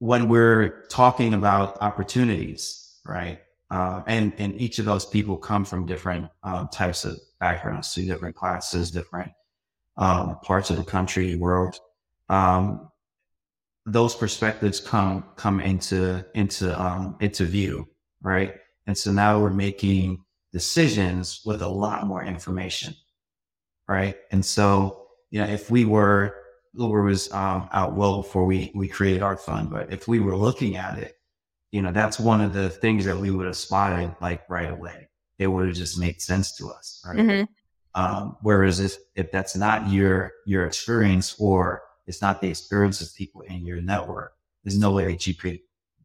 when 0.00 0.28
we're 0.28 0.84
talking 0.90 1.34
about 1.34 1.80
opportunities, 1.80 2.98
right? 3.06 3.38
Uh, 3.70 4.02
and 4.08 4.32
and 4.38 4.60
each 4.60 4.80
of 4.80 4.84
those 4.84 5.06
people 5.06 5.36
come 5.36 5.64
from 5.64 5.86
different 5.86 6.28
um, 6.42 6.68
types 6.68 7.04
of 7.04 7.16
backgrounds, 7.38 7.88
so 7.88 8.02
different 8.02 8.34
classes, 8.34 8.90
different 8.90 9.30
um, 9.96 10.36
parts 10.42 10.70
of 10.70 10.76
the 10.76 10.82
country, 10.82 11.36
world. 11.36 11.78
Um, 12.28 12.88
those 13.86 14.16
perspectives 14.16 14.80
come 14.80 15.24
come 15.36 15.60
into 15.60 16.24
into 16.34 16.78
um, 16.80 17.16
into 17.20 17.44
view, 17.44 17.88
right? 18.20 18.56
And 18.88 18.98
so 18.98 19.12
now 19.12 19.38
we're 19.38 19.50
making 19.50 20.24
decisions 20.52 21.42
with 21.46 21.62
a 21.62 21.68
lot 21.68 22.08
more 22.08 22.24
information, 22.24 22.94
right? 23.86 24.16
And 24.32 24.44
so 24.44 25.06
you 25.30 25.40
know, 25.40 25.46
if 25.46 25.70
we 25.70 25.84
were 25.84 26.39
Uber 26.74 27.02
was 27.02 27.32
um, 27.32 27.68
out 27.72 27.94
well 27.94 28.18
before 28.18 28.44
we 28.44 28.70
we 28.74 28.88
created 28.88 29.22
our 29.22 29.36
fund, 29.36 29.70
but 29.70 29.92
if 29.92 30.06
we 30.06 30.20
were 30.20 30.36
looking 30.36 30.76
at 30.76 30.98
it, 30.98 31.16
you 31.72 31.82
know, 31.82 31.92
that's 31.92 32.18
one 32.18 32.40
of 32.40 32.52
the 32.52 32.70
things 32.70 33.04
that 33.04 33.16
we 33.16 33.30
would 33.30 33.46
have 33.46 33.56
spotted 33.56 34.14
like 34.20 34.48
right 34.48 34.70
away. 34.70 35.08
It 35.38 35.46
would 35.46 35.68
have 35.68 35.76
just 35.76 35.98
made 35.98 36.20
sense 36.20 36.56
to 36.56 36.68
us, 36.70 37.02
right? 37.06 37.18
Mm-hmm. 37.18 37.44
Um, 37.94 38.36
whereas 38.42 38.78
if 38.78 38.96
if 39.16 39.32
that's 39.32 39.56
not 39.56 39.88
your 39.88 40.32
your 40.46 40.66
experience 40.66 41.34
or 41.38 41.82
it's 42.06 42.22
not 42.22 42.40
the 42.40 42.48
experience 42.48 43.00
of 43.00 43.14
people 43.14 43.40
in 43.42 43.66
your 43.66 43.80
network, 43.80 44.34
there's 44.62 44.78
no 44.78 44.92
way 44.92 45.06
that 45.06 45.26
you 45.26 45.34
could 45.34 45.58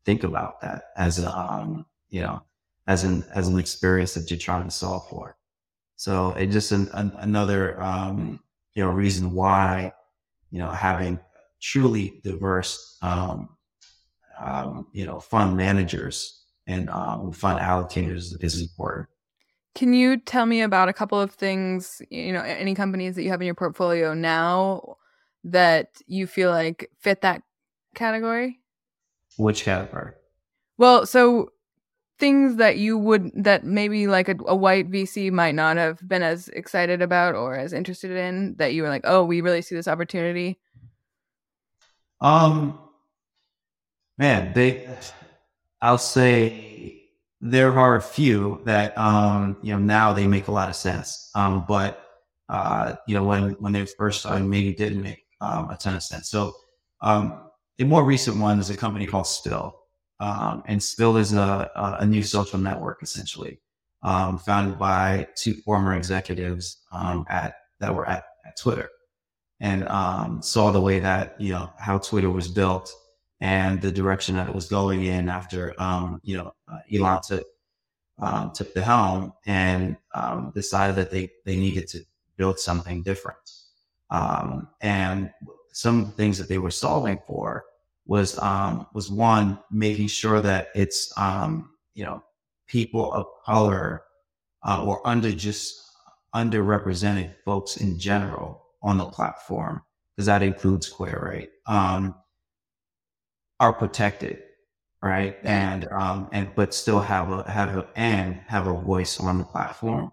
think 0.03 0.23
about 0.23 0.61
that 0.61 0.85
as 0.97 1.19
a 1.19 1.37
um, 1.37 1.85
you 2.09 2.21
know 2.21 2.41
as 2.87 3.03
an 3.03 3.23
as 3.33 3.47
an 3.47 3.59
experience 3.59 4.13
that 4.15 4.29
you're 4.31 4.39
trying 4.39 4.63
to 4.63 4.71
solve 4.71 5.07
for. 5.09 5.37
So 5.95 6.31
it 6.31 6.47
just 6.47 6.71
an, 6.71 6.89
an, 6.93 7.11
another 7.17 7.81
um, 7.81 8.39
you 8.73 8.83
know 8.83 8.91
reason 8.91 9.31
why 9.31 9.93
you 10.55 10.61
know, 10.61 10.71
having 10.71 11.19
truly 11.61 12.21
diverse, 12.23 12.97
um, 13.01 13.49
um, 14.39 14.87
you 14.93 15.05
know, 15.05 15.19
fund 15.19 15.57
managers 15.57 16.45
and 16.65 16.89
um, 16.89 17.33
fund 17.33 17.59
allocators 17.59 18.41
is 18.41 18.61
important. 18.61 19.09
Can 19.75 19.93
you 19.93 20.15
tell 20.17 20.45
me 20.45 20.61
about 20.61 20.87
a 20.87 20.93
couple 20.93 21.19
of 21.19 21.31
things, 21.31 22.01
you 22.09 22.31
know, 22.31 22.39
any 22.39 22.73
companies 22.73 23.15
that 23.15 23.23
you 23.23 23.31
have 23.31 23.41
in 23.41 23.45
your 23.45 23.53
portfolio 23.53 24.13
now 24.13 24.95
that 25.43 26.01
you 26.07 26.25
feel 26.25 26.51
like 26.51 26.89
fit 27.01 27.19
that 27.19 27.41
category? 27.93 28.61
Which 29.37 29.65
category? 29.65 30.13
Well, 30.77 31.05
so 31.05 31.49
things 32.17 32.57
that 32.57 32.77
you 32.77 32.97
would 32.97 33.31
that 33.43 33.63
maybe 33.63 34.07
like 34.07 34.29
a, 34.29 34.35
a, 34.47 34.55
white 34.55 34.89
VC 34.89 35.31
might 35.31 35.55
not 35.55 35.77
have 35.77 36.05
been 36.07 36.23
as 36.23 36.47
excited 36.49 37.01
about 37.01 37.35
or 37.35 37.55
as 37.55 37.73
interested 37.73 38.11
in 38.11 38.55
that 38.55 38.73
you 38.73 38.83
were 38.83 38.89
like, 38.89 39.01
oh, 39.03 39.23
we 39.23 39.41
really 39.41 39.61
see 39.61 39.75
this 39.75 39.87
opportunity? 39.87 40.57
Um, 42.21 42.79
man, 44.17 44.53
they, 44.53 44.87
I'll 45.81 45.97
say 45.97 47.05
there 47.41 47.77
are 47.77 47.95
a 47.95 48.01
few 48.01 48.61
that 48.65 48.97
um, 48.97 49.57
you 49.61 49.73
know 49.73 49.79
now 49.79 50.13
they 50.13 50.27
make 50.27 50.47
a 50.47 50.51
lot 50.51 50.69
of 50.69 50.75
sense. 50.75 51.29
Um, 51.35 51.65
but 51.67 52.03
uh, 52.49 52.95
you 53.07 53.15
know 53.15 53.23
when 53.23 53.51
when 53.59 53.73
they 53.73 53.85
first 53.85 54.21
started, 54.21 54.45
maybe 54.45 54.73
didn't 54.73 55.01
make 55.01 55.25
um, 55.41 55.69
a 55.69 55.77
ton 55.77 55.95
of 55.95 56.03
sense. 56.03 56.29
So 56.29 56.53
um, 57.01 57.49
a 57.79 57.83
more 57.83 58.03
recent 58.03 58.37
one 58.37 58.59
is 58.59 58.69
a 58.69 58.77
company 58.77 59.05
called 59.05 59.27
Spill. 59.27 59.79
Um, 60.19 60.63
and 60.65 60.81
Spill 60.81 61.17
is 61.17 61.33
a, 61.33 61.69
a 61.99 62.05
new 62.05 62.23
social 62.23 62.59
network 62.59 63.03
essentially, 63.03 63.59
um, 64.03 64.37
founded 64.37 64.79
by 64.79 65.27
two 65.35 65.55
former 65.55 65.95
executives 65.95 66.77
um, 66.91 67.25
at 67.29 67.55
that 67.79 67.93
were 67.93 68.07
at, 68.07 68.23
at 68.45 68.57
Twitter, 68.57 68.89
and 69.59 69.87
um, 69.89 70.41
saw 70.41 70.71
the 70.71 70.79
way 70.79 70.99
that 70.99 71.39
you 71.39 71.51
know 71.51 71.69
how 71.77 71.97
Twitter 71.97 72.29
was 72.29 72.47
built 72.47 72.93
and 73.41 73.81
the 73.81 73.91
direction 73.91 74.35
that 74.35 74.47
it 74.47 74.55
was 74.55 74.69
going 74.69 75.03
in 75.05 75.27
after 75.27 75.73
um, 75.81 76.21
you 76.23 76.37
know 76.37 76.53
uh, 76.71 76.79
Elon 76.93 77.19
took 77.27 77.45
um, 78.19 78.51
took 78.53 78.73
the 78.73 78.81
helm 78.81 79.33
and 79.45 79.97
decided 80.53 80.95
that 80.95 81.11
they 81.11 81.29
they 81.45 81.57
needed 81.57 81.89
to 81.89 81.99
build 82.37 82.57
something 82.57 83.03
different, 83.03 83.51
and 84.81 85.29
some 85.73 86.13
things 86.13 86.37
that 86.37 86.47
they 86.47 86.57
were 86.57 86.71
solving 86.71 87.19
for 87.27 87.65
was 88.05 88.37
um, 88.39 88.87
was 88.93 89.09
one 89.11 89.59
making 89.71 90.07
sure 90.07 90.41
that 90.41 90.69
it's 90.75 91.11
um, 91.17 91.71
you 91.93 92.05
know 92.05 92.23
people 92.67 93.11
of 93.13 93.25
color 93.45 94.03
uh, 94.63 94.83
or 94.83 95.05
under 95.07 95.31
just 95.31 95.81
underrepresented 96.33 97.33
folks 97.45 97.77
in 97.77 97.97
general 97.97 98.65
on 98.83 98.97
the 98.97 99.05
platform 99.05 99.81
because 100.15 100.27
that 100.27 100.43
includes 100.43 100.89
queer 100.89 101.19
right? 101.31 101.49
Um, 101.67 102.15
are 103.59 103.73
protected 103.73 104.41
right? 105.01 105.37
And 105.43 105.87
um, 105.91 106.29
and 106.31 106.49
but 106.55 106.73
still 106.73 106.99
have 106.99 107.31
a 107.31 107.49
have 107.49 107.75
a 107.77 107.87
and 107.95 108.35
have 108.47 108.67
a 108.67 108.73
voice 108.73 109.19
on 109.19 109.37
the 109.39 109.43
platform 109.45 110.11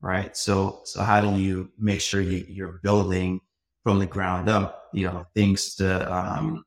right? 0.00 0.36
So 0.36 0.80
so 0.84 1.02
how 1.02 1.20
do 1.20 1.40
you 1.40 1.70
make 1.78 2.00
sure 2.00 2.20
you, 2.20 2.44
you're 2.48 2.80
building 2.82 3.40
from 3.82 3.98
the 3.98 4.06
ground 4.06 4.48
up 4.48 4.90
you 4.92 5.06
know 5.06 5.26
things 5.34 5.74
to 5.76 6.14
um, 6.14 6.64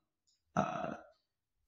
uh, 0.56 0.94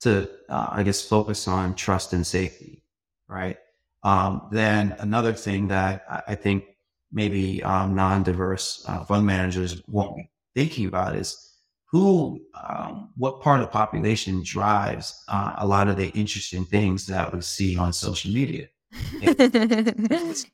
to, 0.02 0.30
uh, 0.50 0.68
I 0.72 0.84
guess, 0.84 1.02
focus 1.02 1.48
on 1.48 1.76
trust 1.76 2.14
and 2.14 2.26
safety, 2.26 2.84
right? 3.28 3.58
Um, 4.04 4.48
then 4.52 4.96
another 5.00 5.34
thing 5.34 5.68
that 5.68 6.06
I 6.28 6.36
think 6.36 6.66
maybe 7.12 7.62
um, 7.64 7.96
non-diverse 7.96 8.86
uh, 8.88 9.04
fund 9.06 9.26
managers 9.26 9.82
won't 9.88 10.16
be 10.16 10.30
thinking 10.56 10.88
about 10.88 11.16
is 11.16 11.52
who, 11.92 12.40
um, 12.68 13.10
what 13.18 13.42
part 13.42 13.60
of 13.60 13.68
the 13.68 13.72
population 13.72 14.42
drives 14.44 15.24
uh, 15.28 15.54
a 15.58 15.68
lot 15.68 15.88
of 15.88 15.98
the 15.98 16.10
interesting 16.10 16.66
things 16.66 17.06
that 17.08 17.34
we 17.34 17.42
see 17.42 17.78
on 17.78 17.92
social 17.94 18.32
media. 18.32 18.68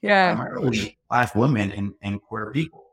yeah, 0.02 0.36
primarily 0.36 0.98
black 1.10 1.34
women 1.36 1.72
and, 1.72 1.94
and 2.02 2.22
queer 2.22 2.52
people. 2.52 2.86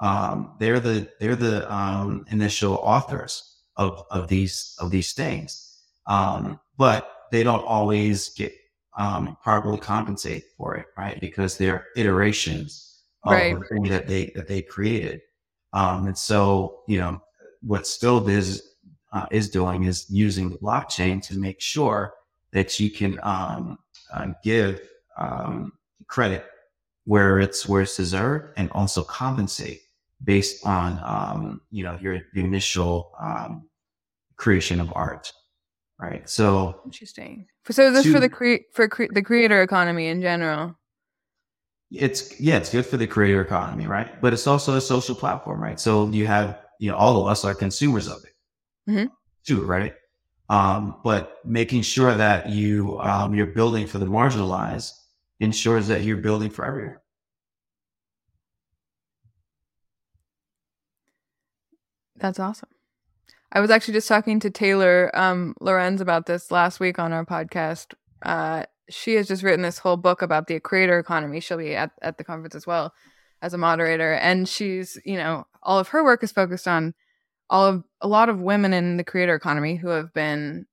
Um, 0.00 0.54
they're 0.58 0.80
the 0.80 1.08
they're 1.20 1.36
the 1.36 1.72
um, 1.72 2.24
initial 2.30 2.74
authors 2.74 3.57
of, 3.78 4.04
of 4.10 4.28
these 4.28 4.76
of 4.80 4.90
these 4.90 5.12
things. 5.12 5.82
Um, 6.06 6.60
but 6.76 7.10
they 7.30 7.42
don't 7.42 7.64
always 7.64 8.30
get 8.30 8.52
um, 8.96 9.36
properly 9.42 9.78
compensated 9.78 10.44
for 10.56 10.74
it, 10.74 10.86
right? 10.96 11.20
Because 11.20 11.56
they're 11.56 11.86
iterations 11.96 13.02
of 13.24 13.32
right. 13.32 13.58
the 13.58 13.64
thing 13.66 13.84
that 13.84 14.06
they 14.06 14.32
that 14.34 14.48
they 14.48 14.62
created. 14.62 15.20
Um, 15.72 16.06
and 16.06 16.18
so, 16.18 16.80
you 16.88 16.98
know, 16.98 17.22
what 17.62 17.86
Spill 17.86 18.26
is 18.28 18.62
uh, 19.12 19.26
is 19.30 19.48
doing 19.48 19.84
is 19.84 20.06
using 20.10 20.50
the 20.50 20.58
blockchain 20.58 21.22
to 21.28 21.38
make 21.38 21.60
sure 21.60 22.14
that 22.52 22.80
you 22.80 22.90
can 22.90 23.18
um, 23.22 23.78
uh, 24.12 24.28
give 24.42 24.80
um, 25.18 25.72
credit 26.06 26.46
where 27.04 27.38
it's 27.38 27.68
where 27.68 27.82
it's 27.82 27.96
deserved, 27.96 28.52
and 28.56 28.70
also 28.72 29.02
compensate 29.02 29.80
based 30.22 30.66
on 30.66 31.00
um, 31.04 31.60
you 31.70 31.84
know 31.84 31.98
your 32.00 32.20
initial 32.34 33.12
um, 33.20 33.68
creation 34.36 34.80
of 34.80 34.92
art, 34.94 35.32
right? 36.00 36.28
So 36.28 36.80
interesting. 36.84 37.46
So 37.70 37.92
this 37.92 38.04
to, 38.04 38.12
for 38.12 38.20
the 38.20 38.28
cre- 38.28 38.64
for 38.72 38.88
cre- 38.88 39.12
the 39.12 39.22
creator 39.22 39.62
economy 39.62 40.08
in 40.08 40.22
general. 40.22 40.74
It's 41.90 42.38
yeah, 42.40 42.56
it's 42.56 42.70
good 42.70 42.86
for 42.86 42.96
the 42.96 43.06
creator 43.06 43.40
economy, 43.40 43.86
right? 43.86 44.20
But 44.20 44.32
it's 44.32 44.46
also 44.46 44.76
a 44.76 44.80
social 44.80 45.14
platform, 45.14 45.62
right? 45.62 45.80
So 45.80 46.08
you 46.08 46.26
have 46.26 46.58
you 46.78 46.90
know 46.90 46.96
all 46.96 47.20
of 47.20 47.26
us 47.26 47.44
are 47.44 47.54
consumers 47.54 48.08
of 48.08 48.18
it 48.24 48.90
mm-hmm. 48.90 49.06
too, 49.46 49.64
right? 49.64 49.94
Um, 50.50 50.96
but 51.04 51.38
making 51.44 51.82
sure 51.82 52.14
that 52.14 52.48
you 52.48 52.98
um, 53.00 53.34
you're 53.34 53.46
building 53.46 53.86
for 53.86 53.98
the 53.98 54.06
marginalized 54.06 54.92
ensures 55.40 55.88
that 55.88 56.02
you're 56.02 56.16
building 56.16 56.50
for 56.50 56.64
everyone. 56.64 56.96
That's 62.18 62.38
awesome. 62.38 62.68
I 63.50 63.60
was 63.60 63.70
actually 63.70 63.94
just 63.94 64.08
talking 64.08 64.40
to 64.40 64.50
Taylor 64.50 65.10
um, 65.14 65.54
Lorenz 65.60 66.00
about 66.00 66.26
this 66.26 66.50
last 66.50 66.80
week 66.80 66.98
on 66.98 67.12
our 67.12 67.24
podcast. 67.24 67.94
Uh, 68.22 68.64
she 68.90 69.14
has 69.14 69.28
just 69.28 69.42
written 69.42 69.62
this 69.62 69.78
whole 69.78 69.96
book 69.96 70.22
about 70.22 70.46
the 70.46 70.60
creator 70.60 70.98
economy. 70.98 71.40
She'll 71.40 71.58
be 71.58 71.74
at, 71.74 71.90
at 72.02 72.18
the 72.18 72.24
conference 72.24 72.54
as 72.54 72.66
well 72.66 72.92
as 73.40 73.54
a 73.54 73.58
moderator. 73.58 74.14
And 74.14 74.48
she's, 74.48 74.98
you 75.04 75.16
know, 75.16 75.46
all 75.62 75.78
of 75.78 75.88
her 75.88 76.04
work 76.04 76.22
is 76.22 76.32
focused 76.32 76.68
on 76.68 76.94
all 77.50 77.66
of 77.66 77.84
a 78.00 78.08
lot 78.08 78.28
of 78.28 78.40
women 78.40 78.72
in 78.72 78.96
the 78.96 79.04
creator 79.04 79.34
economy 79.34 79.76
who 79.76 79.88
have 79.88 80.12
been 80.12 80.66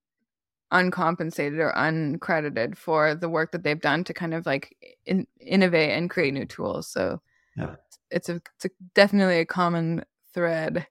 uncompensated 0.72 1.60
or 1.60 1.72
uncredited 1.78 2.76
for 2.76 3.16
the 3.16 3.30
work 3.30 3.52
that 3.52 3.64
they've 3.64 3.80
done 3.80 4.04
to 4.04 4.14
kind 4.14 4.34
of 4.34 4.46
like 4.46 4.76
in, 5.06 5.26
innovate 5.40 5.92
and 5.92 6.10
create 6.10 6.34
new 6.34 6.46
tools. 6.46 6.88
So 6.88 7.22
yeah. 7.56 7.76
it's 8.12 8.28
a 8.28 8.42
it's 8.56 8.66
a, 8.66 8.70
definitely 8.94 9.40
a 9.40 9.46
common 9.46 10.04
thread. 10.34 10.88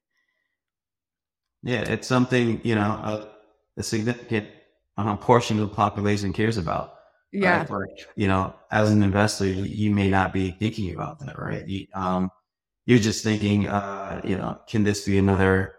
Yeah, 1.64 1.80
it's 1.80 2.06
something 2.06 2.61
you 2.62 2.75
know 2.75 2.83
a, 2.83 3.28
a 3.78 3.83
significant 3.83 4.49
uh, 4.99 5.16
portion 5.16 5.59
of 5.59 5.71
the 5.71 5.75
population 5.75 6.33
cares 6.33 6.59
about. 6.59 6.94
Yeah, 7.33 7.66
right? 7.68 7.88
you 8.14 8.28
know, 8.28 8.54
as 8.71 8.92
an 8.92 9.02
investor, 9.02 9.47
you 9.47 9.90
may 9.90 10.09
not 10.09 10.33
be 10.33 10.52
thinking 10.52 10.94
about 10.94 11.18
that, 11.21 11.37
right? 11.37 11.66
You, 11.66 11.87
um, 11.94 12.30
you're 12.87 13.00
just 13.00 13.25
thinking, 13.25 13.66
uh, 13.66 14.21
you 14.23 14.37
know, 14.37 14.61
can 14.68 14.85
this 14.85 15.04
be 15.04 15.18
another 15.18 15.75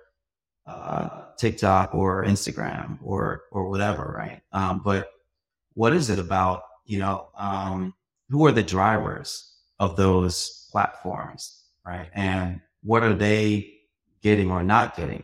uh, 0.65 1.22
TikTok 1.38 1.94
or 1.94 2.25
Instagram 2.25 2.98
or 3.04 3.44
or 3.51 3.70
whatever, 3.70 4.15
right? 4.18 4.42
Um, 4.51 4.82
but 4.84 5.12
what 5.75 5.94
is 5.94 6.10
it 6.10 6.18
about? 6.18 6.63
You 6.86 7.00
know, 7.00 7.30
um, 7.38 7.94
who 8.30 8.46
are 8.48 8.51
the 8.51 8.63
drivers 8.63 9.54
of 9.80 9.96
those 9.98 10.68
platforms, 10.72 11.63
right? 11.86 12.10
And 12.13 12.60
what 12.82 13.04
are 13.04 13.13
they 13.13 13.72
getting 14.24 14.50
or 14.50 14.63
not 14.63 14.98
getting 14.98 15.24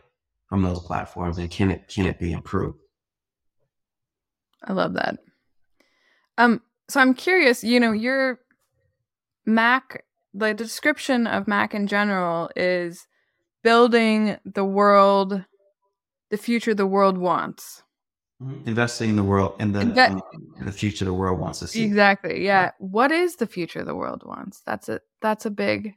from 0.52 0.60
those 0.60 0.80
platforms, 0.80 1.38
and 1.38 1.50
can 1.50 1.70
it 1.70 1.88
can 1.88 2.04
it 2.04 2.18
be 2.18 2.30
improved? 2.30 2.78
I 4.62 4.74
love 4.74 4.92
that. 4.92 5.18
Um, 6.36 6.60
so 6.90 7.00
I'm 7.00 7.14
curious. 7.14 7.64
You 7.64 7.80
know, 7.80 7.92
your 7.92 8.38
Mac, 9.46 10.04
the 10.34 10.52
description 10.52 11.26
of 11.26 11.48
Mac 11.48 11.72
in 11.74 11.86
general 11.86 12.50
is 12.54 13.06
building 13.62 14.36
the 14.44 14.62
world 14.62 15.42
the 16.28 16.36
future 16.36 16.74
the 16.74 16.86
world 16.86 17.16
wants. 17.16 17.82
Mm-hmm. 18.42 18.68
Investing 18.68 19.08
in 19.08 19.16
the 19.16 19.24
world 19.24 19.54
in 19.58 19.72
the 19.72 19.80
Inve- 19.80 20.20
in 20.60 20.66
the 20.66 20.72
future 20.72 21.06
the 21.06 21.14
world 21.14 21.40
wants 21.40 21.60
to 21.60 21.66
see. 21.66 21.82
Exactly. 21.82 22.44
Yeah. 22.44 22.72
What 22.78 23.10
is 23.10 23.36
the 23.36 23.46
future 23.46 23.84
the 23.84 23.94
world 23.94 24.22
wants? 24.26 24.60
That's 24.66 24.90
a 24.90 25.00
that's 25.22 25.46
a 25.46 25.50
big. 25.50 25.94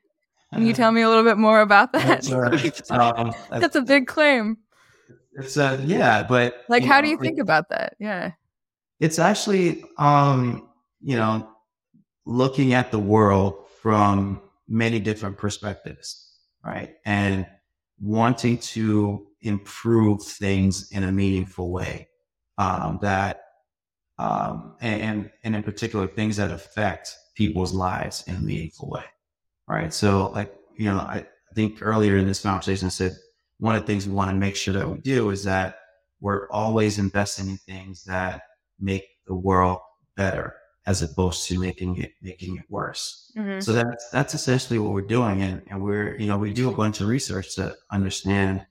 Can 0.56 0.66
you 0.66 0.74
tell 0.74 0.92
me 0.92 1.02
a 1.02 1.10
little 1.10 1.24
bit 1.24 1.38
more 1.38 1.62
about 1.62 1.92
that? 1.94 2.32
um, 2.90 3.34
that's 3.50 3.76
a 3.76 3.82
big 3.82 4.08
claim. 4.08 4.58
It's 5.34 5.58
a 5.58 5.82
yeah, 5.86 6.24
but 6.24 6.64
like, 6.70 6.84
how 6.84 6.98
know, 6.98 7.04
do 7.04 7.10
you 7.10 7.18
think 7.18 7.40
it, 7.40 7.42
about 7.42 7.70
that? 7.70 7.96
Yeah. 8.00 8.32
It's 9.02 9.20
actually, 9.20 9.84
um, 9.98 10.70
you 11.02 11.18
know, 11.18 11.50
looking 12.26 12.74
at 12.74 12.92
the 12.92 13.00
world 13.00 13.68
from 13.82 14.42
many 14.70 15.00
different 15.00 15.38
perspectives, 15.38 16.38
right, 16.64 16.96
and 17.06 17.46
wanting 18.00 18.58
to 18.60 19.28
improve 19.42 20.24
things 20.24 20.90
in 20.92 21.04
a 21.04 21.12
meaningful 21.12 21.72
way 21.72 22.08
um, 22.58 23.00
that 23.02 23.42
um, 24.18 24.76
and, 24.80 25.30
and 25.44 25.56
in 25.56 25.64
particular 25.64 26.08
things 26.08 26.38
that 26.38 26.52
affect 26.52 27.14
people's 27.36 27.74
lives 27.74 28.24
in 28.28 28.36
a 28.36 28.40
meaningful 28.40 28.90
way 28.90 29.04
right 29.68 29.94
so 29.94 30.32
like 30.32 30.54
you 30.78 30.86
know 30.86 30.98
I, 30.98 31.26
think 31.54 31.78
earlier 31.82 32.18
in 32.18 32.28
this 32.28 32.42
conversation 32.42 32.88
I 32.88 32.90
said 32.90 33.16
one 33.60 33.78
of 33.78 33.82
the 33.82 33.88
things 33.88 34.06
we 34.06 34.14
want 34.14 34.30
to 34.30 34.36
make 34.36 34.58
sure 34.58 34.74
that 34.74 34.90
we 34.90 34.98
do 34.98 35.30
is 35.30 35.46
that 35.46 35.78
we're 36.20 36.50
always 36.52 37.00
investing 37.00 37.48
in 37.48 37.56
things 37.60 38.04
that 38.04 38.42
make 38.78 39.06
the 39.26 39.36
world 39.36 39.80
better 40.18 40.56
as 40.86 41.02
opposed 41.02 41.48
to 41.48 41.60
making 41.60 41.98
it 41.98 42.12
making 42.22 42.58
it 42.58 42.66
worse. 42.70 43.32
Mm-hmm. 43.38 43.60
So 43.60 43.74
that's 43.74 44.10
that's 44.10 44.34
essentially 44.34 44.80
what 44.80 44.94
we're 44.94 45.02
doing, 45.02 45.42
and, 45.42 45.62
and 45.68 45.82
we're 45.82 46.16
you 46.18 46.28
know 46.28 46.38
we 46.38 46.54
do 46.54 46.70
a 46.70 46.76
bunch 46.76 47.02
of 47.02 47.08
research 47.08 47.56
to 47.56 47.76
understand 47.92 48.66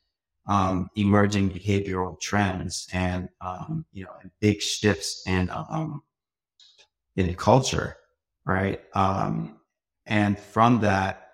um, 0.47 0.91
emerging 0.97 1.51
behavioral 1.51 2.21
trends 2.21 2.89
and 2.93 3.29
um, 3.41 3.85
you 3.93 4.05
know 4.05 4.13
big 4.41 4.61
shifts 4.61 5.25
in 5.27 5.51
um, 5.51 6.03
in 7.17 7.35
culture, 7.35 7.97
right? 8.47 8.81
Um, 8.95 9.61
and 10.07 10.39
from 10.39 10.81
that, 10.81 11.29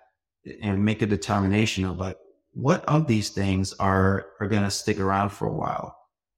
and 0.61 0.83
make 0.83 1.01
a 1.01 1.05
determination 1.05 1.85
of 1.85 1.97
like 1.97 2.17
what 2.53 2.83
of 2.85 3.07
these 3.07 3.29
things 3.29 3.73
are 3.73 4.27
are 4.39 4.47
going 4.47 4.63
to 4.63 4.71
stick 4.71 4.99
around 4.99 5.29
for 5.29 5.47
a 5.47 5.53
while, 5.53 5.95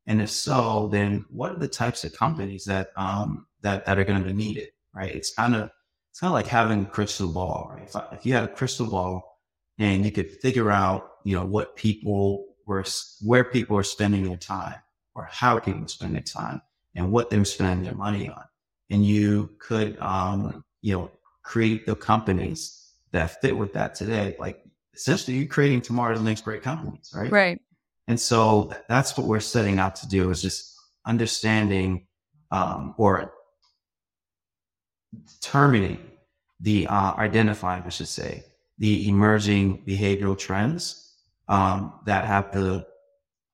and 0.08 0.22
if 0.22 0.30
so, 0.30 0.90
then 0.92 1.26
what 1.30 1.52
are 1.52 1.60
the 1.60 1.68
types 1.68 2.04
of 2.04 2.14
companies 2.14 2.66
that 2.66 2.92
um, 2.96 3.48
that 3.62 3.86
that 3.86 3.98
are 3.98 4.04
going 4.04 4.22
to 4.22 4.28
be 4.28 4.34
needed, 4.34 4.70
right? 4.94 5.14
It's 5.14 5.34
kind 5.34 5.56
of 5.56 5.70
it's 6.14 6.20
kind 6.20 6.30
of 6.30 6.36
like 6.36 6.46
having 6.46 6.84
a 6.84 6.86
crystal 6.86 7.28
ball, 7.28 7.72
right? 7.74 7.88
If, 7.88 7.96
if 8.20 8.26
you 8.26 8.34
had 8.34 8.44
a 8.44 8.54
crystal 8.54 8.86
ball 8.86 9.40
and 9.80 10.06
you 10.06 10.12
could 10.12 10.30
figure 10.30 10.70
out, 10.70 11.14
you 11.24 11.36
know, 11.36 11.44
what 11.44 11.76
people 11.76 12.46
were, 12.68 12.84
where 13.22 13.44
people 13.44 13.76
are 13.78 13.84
spending 13.84 14.24
their 14.24 14.38
time 14.38 14.76
or 15.16 15.28
how 15.32 15.58
people 15.58 15.88
spend 15.88 16.14
their 16.14 16.22
time 16.22 16.62
and 16.94 17.12
what 17.12 17.32
they're 17.32 17.44
spending 17.46 17.84
their 17.84 17.96
money 17.96 18.30
on. 18.30 18.44
And 18.92 19.04
you 19.04 19.56
could, 19.58 19.98
um, 20.00 20.64
you 20.82 20.94
know, 20.94 21.12
create 21.44 21.86
the 21.86 21.96
companies 21.96 22.92
that 23.12 23.42
fit 23.42 23.56
with 23.56 23.74
that 23.74 23.96
today. 23.96 24.36
Like 24.40 24.64
essentially 24.94 25.38
you're 25.38 25.48
creating 25.48 25.82
tomorrow's 25.82 26.22
next 26.22 26.44
great 26.44 26.62
companies, 26.62 27.12
right? 27.16 27.32
Right. 27.32 27.62
And 28.08 28.20
so 28.20 28.74
that's 28.90 29.18
what 29.18 29.28
we're 29.28 29.40
setting 29.40 29.80
out 29.80 29.96
to 29.98 30.08
do 30.08 30.30
is 30.30 30.42
just 30.42 30.76
understanding, 31.06 32.08
um, 32.52 32.96
or 32.98 33.34
determining 35.26 36.00
the, 36.60 36.88
uh, 36.88 37.14
identifying, 37.16 37.84
I 37.84 37.90
should 37.90 38.08
say, 38.08 38.44
the 38.78 39.08
emerging 39.08 39.86
behavioral 39.86 40.38
trends 40.38 41.16
um, 41.48 42.00
that 42.06 42.26
have 42.26 42.52
the, 42.52 42.86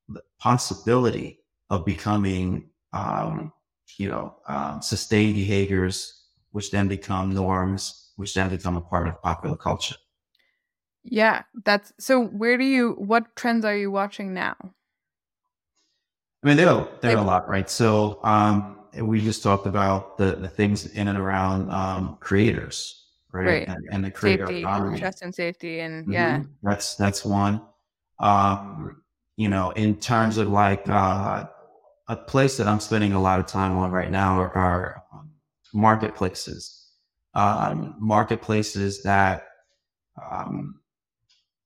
the, 0.08 0.22
possibility 0.40 1.40
of 1.70 1.86
becoming, 1.86 2.70
um, 2.94 3.52
you 3.98 4.08
know, 4.08 4.36
um, 4.48 4.82
sustained 4.82 5.36
behaviors, 5.36 6.19
which 6.52 6.72
then 6.72 6.88
become 6.88 7.34
norms, 7.34 8.12
which 8.16 8.34
then 8.34 8.50
become 8.50 8.76
a 8.76 8.82
part 8.82 9.08
of 9.08 9.22
popular 9.22 9.56
culture. 9.56 9.96
Yeah, 11.04 11.44
that's 11.66 11.94
so. 12.00 12.26
Where 12.26 12.58
do 12.58 12.66
you? 12.66 12.92
What 12.98 13.36
trends 13.36 13.66
are 13.66 13.76
you 13.76 13.90
watching 13.90 14.34
now? 14.34 14.56
I 16.44 16.48
mean, 16.48 16.58
there 16.58 16.70
are, 16.70 16.88
there 17.02 17.18
are 17.18 17.22
a 17.22 17.26
lot, 17.26 17.50
right? 17.50 17.70
So, 17.70 18.20
um, 18.24 18.80
we 18.98 19.22
just 19.22 19.44
talked 19.44 19.68
about 19.68 20.18
the, 20.18 20.36
the 20.36 20.48
things 20.48 20.86
in 20.86 21.08
and 21.08 21.18
around 21.18 21.70
um, 21.70 22.18
creators, 22.22 23.08
right? 23.32 23.46
right. 23.46 23.68
And, 23.68 23.88
and, 23.92 24.06
the 24.06 24.12
creator 24.12 24.46
safety, 24.46 24.62
economy. 24.62 25.00
Trust 25.00 25.22
and 25.22 25.36
safety, 25.36 25.80
and 25.82 26.04
mm-hmm. 26.04 26.14
yeah, 26.14 26.44
that's 26.64 26.96
that's 26.96 27.26
one. 27.26 27.62
Um, 28.20 29.02
you 29.36 29.48
know, 29.48 29.72
in 29.72 29.96
terms 29.98 30.38
of 30.38 30.50
like 30.50 30.88
uh, 30.90 31.46
a 32.08 32.16
place 32.16 32.58
that 32.58 32.68
I'm 32.68 32.80
spending 32.80 33.14
a 33.14 33.22
lot 33.22 33.40
of 33.40 33.46
time 33.46 33.78
on 33.78 33.92
right 33.92 34.12
now 34.12 34.40
are, 34.40 34.58
are 34.58 35.04
marketplaces. 35.74 36.76
Um, 37.34 37.96
marketplaces 38.00 39.04
that 39.04 39.48
um, 40.32 40.80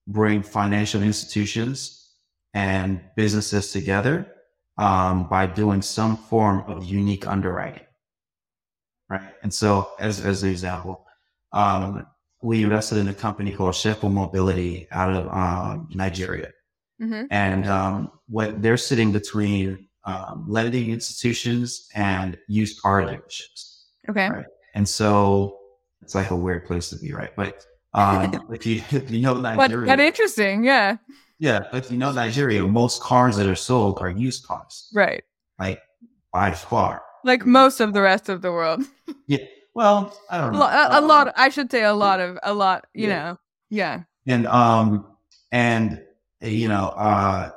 bring 0.08 0.44
financial 0.44 1.02
institutions 1.02 2.12
and 2.54 3.02
businesses 3.16 3.72
together 3.72 4.28
um, 4.78 5.28
by 5.30 5.46
doing 5.46 5.82
some 5.82 6.18
form 6.18 6.64
of 6.68 6.84
unique 6.84 7.28
underwriting. 7.28 7.86
Right. 9.10 9.34
And 9.42 9.54
so, 9.54 9.92
as, 10.00 10.26
as 10.26 10.44
an 10.44 10.50
example, 10.50 11.06
um, 11.52 12.06
we 12.42 12.64
invested 12.64 12.98
in 12.98 13.08
a 13.08 13.14
company 13.14 13.52
called 13.52 13.76
Shekel 13.76 14.10
Mobility 14.10 14.88
out 14.92 15.14
of 15.14 15.28
um, 15.32 15.90
Nigeria. 15.94 16.52
Mm-hmm. 17.02 17.26
And 17.32 17.68
um, 17.68 18.12
what 18.28 18.62
they're 18.62 18.78
sitting 18.78 19.12
between 19.12 19.88
um, 20.06 20.46
lending 20.48 20.92
institutions 20.92 21.88
and 21.96 22.38
used 22.48 22.82
car 22.82 23.02
dealerships. 23.02 23.73
Okay. 24.10 24.30
Right? 24.30 24.46
And 24.74 24.88
so 24.88 25.60
it's 26.02 26.16
like 26.16 26.32
a 26.32 26.36
weird 26.36 26.66
place 26.66 26.90
to 26.90 26.98
be, 26.98 27.14
right? 27.14 27.32
But 27.36 27.66
um, 27.94 28.48
if 28.52 28.66
you 28.66 28.82
if 28.92 29.10
you 29.10 29.22
know 29.22 29.36
Nigeria, 29.36 29.88
but, 29.88 30.00
interesting, 30.00 30.64
yeah. 30.64 30.98
Yeah, 31.40 31.64
if 31.74 31.92
you 31.92 31.98
know 31.98 32.12
Nigeria, 32.12 32.64
most 32.64 33.02
cars 33.02 33.36
that 33.38 33.48
are 33.48 33.56
sold 33.56 34.00
are 34.00 34.10
used 34.10 34.46
cars. 34.46 34.90
Right. 34.94 35.24
Like 35.60 35.82
by 36.32 36.52
far. 36.52 37.04
Like 37.24 37.46
most 37.46 37.80
of 37.80 37.94
the 37.94 38.02
rest 38.02 38.30
of 38.30 38.42
the 38.42 38.52
world. 38.52 38.84
yeah. 39.28 39.40
Well, 39.74 40.16
I 40.30 40.38
don't 40.38 40.54
know. 40.54 40.62
A, 40.62 41.00
a 41.00 41.02
lot. 41.02 41.34
I 41.36 41.50
should 41.50 41.72
say 41.72 41.84
a 41.84 41.94
lot 41.94 42.20
of 42.20 42.38
a 42.44 42.54
lot. 42.54 42.86
You 42.94 43.08
yeah. 43.08 43.24
know. 43.24 43.40
Yeah. 43.70 44.04
And 44.28 44.48
um 44.48 45.08
and 45.52 46.02
you 46.42 46.68
know 46.68 46.90
uh 46.90 47.52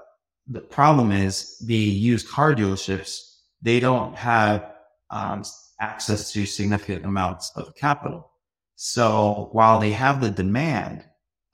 the 0.48 0.60
problem 0.60 1.12
is 1.12 1.58
the 1.58 1.74
used 1.74 2.28
car 2.28 2.54
dealerships 2.54 3.36
they 3.62 3.80
don't 3.80 4.14
have 4.14 4.72
um, 5.10 5.42
access 5.80 6.32
to 6.32 6.46
significant 6.46 7.04
amounts 7.04 7.52
of 7.56 7.74
capital. 7.74 8.30
So 8.76 9.48
while 9.52 9.80
they 9.80 9.92
have 9.92 10.20
the 10.20 10.30
demand, 10.30 11.04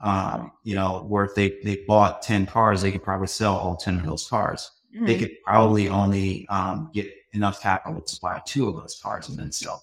um, 0.01 0.53
you 0.65 0.75
know, 0.75 1.05
where 1.09 1.25
if 1.25 1.35
they, 1.35 1.59
they 1.63 1.85
bought 1.87 2.23
10 2.23 2.47
cars, 2.47 2.83
they 2.83 2.91
could 2.91 3.03
probably 3.03 3.29
sell 3.29 3.57
all 3.57 3.77
10 3.77 4.01
of 4.01 4.07
those 4.07 4.27
cars. 4.29 4.71
Mm-hmm. 4.95 5.07
They 5.07 5.19
could 5.19 5.31
probably 5.45 5.89
only 5.89 6.47
um, 6.49 6.91
get 6.93 7.07
enough 7.33 7.63
capital 7.63 8.01
to 8.01 8.21
buy 8.21 8.43
two 8.45 8.69
of 8.69 8.77
those 8.77 9.01
cars 9.03 9.29
and 9.29 9.39
then 9.39 9.53
sell 9.53 9.83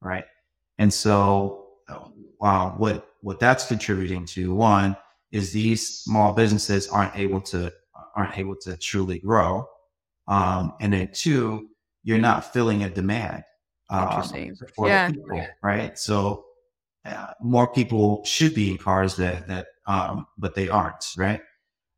right? 0.00 0.24
And 0.78 0.92
so, 0.92 1.66
uh, 2.40 2.70
what 2.70 3.08
what 3.20 3.40
that's 3.40 3.66
contributing 3.66 4.24
to 4.26 4.54
one 4.54 4.96
is 5.32 5.52
these 5.52 5.88
small 5.88 6.32
businesses 6.32 6.88
aren't 6.88 7.16
able 7.16 7.40
to 7.40 7.72
aren't 8.14 8.38
able 8.38 8.56
to 8.56 8.76
truly 8.76 9.18
grow. 9.18 9.66
Um, 10.28 10.74
and 10.80 10.92
then 10.92 11.10
two, 11.12 11.68
you're 12.02 12.18
not 12.18 12.52
filling 12.52 12.84
a 12.84 12.90
demand 12.90 13.42
um, 13.90 14.22
for 14.74 14.88
yeah. 14.88 15.10
people, 15.10 15.46
right? 15.62 15.98
So 15.98 16.44
uh, 17.04 17.32
more 17.40 17.66
people 17.72 18.24
should 18.24 18.54
be 18.54 18.70
in 18.70 18.78
cars 18.78 19.16
that 19.16 19.48
that 19.48 19.66
um, 19.86 20.26
but 20.36 20.54
they 20.54 20.68
aren't, 20.68 21.14
right? 21.16 21.40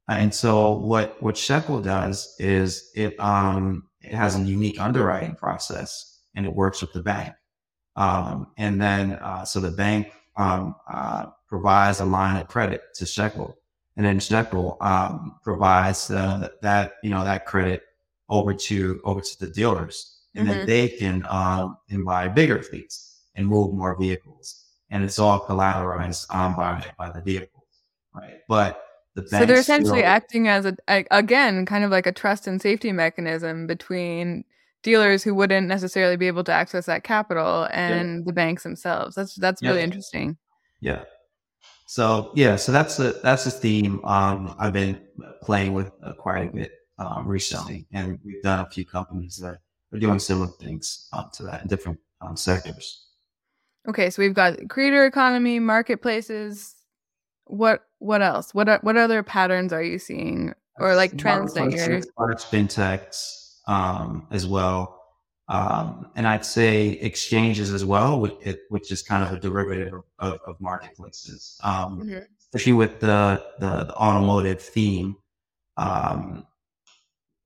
And 0.09 0.35
so 0.35 0.72
what 0.72 1.22
what 1.22 1.37
Shekel 1.37 1.81
does 1.81 2.35
is 2.38 2.90
it 2.94 3.18
um 3.20 3.85
it 4.00 4.12
has 4.12 4.37
a 4.37 4.40
unique 4.40 4.81
underwriting 4.81 5.35
process 5.35 6.20
and 6.35 6.46
it 6.46 6.55
works 6.55 6.81
with 6.81 6.92
the 6.92 7.03
bank. 7.03 7.35
Um, 7.96 8.48
and 8.57 8.81
then 8.81 9.12
uh, 9.12 9.44
so 9.44 9.61
the 9.61 9.70
bank 9.70 10.12
um, 10.37 10.74
uh, 10.90 11.26
provides 11.48 12.00
a 12.00 12.05
line 12.05 12.40
of 12.40 12.48
credit 12.48 12.83
to 12.94 13.07
Shekel, 13.07 13.57
and 13.96 14.07
then 14.07 14.20
Shekel 14.20 14.79
um, 14.81 15.37
provides 15.42 16.11
uh, 16.11 16.48
that 16.62 16.94
you 17.03 17.11
know 17.11 17.24
that 17.24 17.46
credit 17.46 17.83
over 18.29 18.55
to 18.55 19.00
over 19.05 19.20
to 19.20 19.40
the 19.40 19.48
dealers, 19.48 20.20
and 20.35 20.47
mm-hmm. 20.47 20.59
then 20.59 20.66
they 20.66 20.88
can 20.88 21.27
um, 21.29 21.77
buy 22.05 22.29
bigger 22.29 22.62
fleets 22.62 23.23
and 23.35 23.47
move 23.47 23.75
more 23.75 23.99
vehicles, 23.99 24.64
and 24.90 25.05
it's 25.05 25.19
all 25.19 25.40
collateralized 25.40 26.33
um, 26.35 26.57
by 26.57 26.85
by 26.99 27.11
the 27.11 27.21
vehicles, 27.21 27.64
right? 28.14 28.38
But 28.49 28.83
the 29.14 29.27
so 29.27 29.45
they're 29.45 29.59
essentially 29.59 30.01
still, 30.01 30.11
acting 30.11 30.49
as 30.49 30.66
a, 30.66 30.77
a 30.88 31.05
again 31.11 31.66
kind 31.66 31.85
of 31.85 31.90
like 31.90 32.07
a 32.07 32.12
trust 32.12 32.47
and 32.47 32.61
safety 32.61 32.93
mechanism 32.93 33.66
between 33.66 34.45
dealers 34.83 35.23
who 35.23 35.35
wouldn't 35.35 35.66
necessarily 35.66 36.16
be 36.16 36.27
able 36.27 36.45
to 36.45 36.53
access 36.53 36.87
that 36.87 37.05
capital 37.05 37.69
and 37.73 38.19
yeah. 38.19 38.23
the 38.27 38.33
banks 38.33 38.62
themselves. 38.62 39.14
That's 39.14 39.35
that's 39.35 39.62
really 39.62 39.83
interesting. 39.83 40.37
Yeah. 40.81 41.05
So 41.87 42.31
yeah, 42.37 42.57
so 42.57 42.71
that's 42.71 42.97
the 42.97 43.19
that's 43.23 43.45
the 43.45 43.51
theme 43.51 44.05
um, 44.05 44.55
I've 44.59 44.73
been 44.73 45.01
playing 45.43 45.73
with 45.73 45.90
uh, 46.05 46.12
quite 46.12 46.49
a 46.49 46.53
bit 46.53 46.71
um, 46.99 47.27
recently, 47.27 47.87
and 47.93 48.19
we've 48.25 48.43
done 48.43 48.61
a 48.61 48.71
few 48.71 48.87
companies 48.87 49.38
that 49.38 49.59
are 49.92 49.98
doing 49.98 50.18
similar 50.18 50.46
things 50.46 51.09
um, 51.12 51.31
to 51.35 51.42
that 51.44 51.62
in 51.62 51.68
different 51.68 51.98
um, 52.20 52.37
sectors. 52.37 53.07
Okay, 53.88 54.11
so 54.11 54.22
we've 54.22 54.35
got 54.35 54.68
creator 54.68 55.07
economy, 55.07 55.59
marketplaces. 55.59 56.76
What 57.46 57.85
what 57.98 58.22
else? 58.22 58.55
What 58.55 58.68
are, 58.68 58.79
what 58.83 58.96
other 58.96 59.22
patterns 59.22 59.72
are 59.72 59.83
you 59.83 59.98
seeing, 59.98 60.55
or 60.79 60.94
like 60.94 61.16
trends 61.16 61.55
that 61.55 61.70
you're? 61.70 62.03
Arts, 62.16 62.44
fintechs, 62.44 63.59
um, 63.66 64.26
as 64.31 64.46
well. 64.46 65.00
Um, 65.48 66.07
and 66.14 66.29
I'd 66.29 66.44
say 66.44 66.90
exchanges 66.90 67.72
as 67.72 67.85
well, 67.85 68.20
which, 68.20 68.35
which 68.68 68.92
is 68.92 69.03
kind 69.03 69.24
of 69.24 69.33
a 69.33 69.40
derivative 69.40 69.94
of, 70.20 70.38
of 70.46 70.61
marketplaces. 70.61 71.59
Um, 71.64 72.03
mm-hmm. 72.03 72.18
Especially 72.40 72.72
with 72.72 73.00
the, 73.00 73.44
the, 73.59 73.85
the 73.85 73.94
automotive 73.94 74.61
theme, 74.62 75.16
um, 75.76 76.46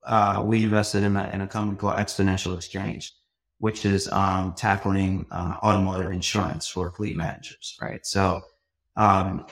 uh, 0.07 0.43
we 0.45 0.64
invested 0.64 1.03
in 1.03 1.17
a, 1.17 1.31
in 1.33 1.40
a 1.40 1.47
company 1.47 1.77
called 1.77 1.97
Exponential 1.97 2.57
Exchange, 2.57 3.12
which 3.59 3.85
is 3.85 4.09
um, 4.09 4.55
tackling 4.55 5.27
uh, 5.31 5.57
automotive 5.62 6.12
insurance 6.12 6.67
for 6.69 6.90
fleet 6.93 7.17
managers, 7.17 7.77
right? 7.81 8.05
So 8.05 8.43
um, 8.97 9.47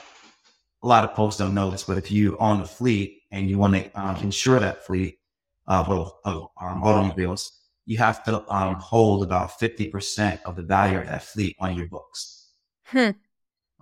a 0.83 0.87
lot 0.87 1.03
of 1.03 1.15
folks 1.15 1.37
don't 1.37 1.53
know 1.53 1.71
this, 1.71 1.83
but 1.83 1.97
if 1.97 2.11
you 2.11 2.37
own 2.37 2.61
a 2.61 2.65
fleet 2.65 3.21
and 3.31 3.49
you 3.49 3.57
want 3.57 3.75
to 3.75 3.99
uh, 3.99 4.19
insure 4.21 4.59
that 4.59 4.85
fleet, 4.85 5.19
uh, 5.67 5.83
of, 5.87 6.11
of 6.25 6.49
um, 6.61 6.83
automobiles, 6.83 7.59
you 7.85 7.97
have 7.97 8.23
to 8.23 8.43
um, 8.53 8.75
hold 8.75 9.23
about 9.23 9.59
50% 9.59 10.41
of 10.43 10.55
the 10.55 10.61
value 10.61 10.99
of 10.99 11.05
that 11.05 11.23
fleet 11.23 11.55
on 11.59 11.75
your 11.75 11.87
books. 11.87 12.49
Hmm. 12.85 13.11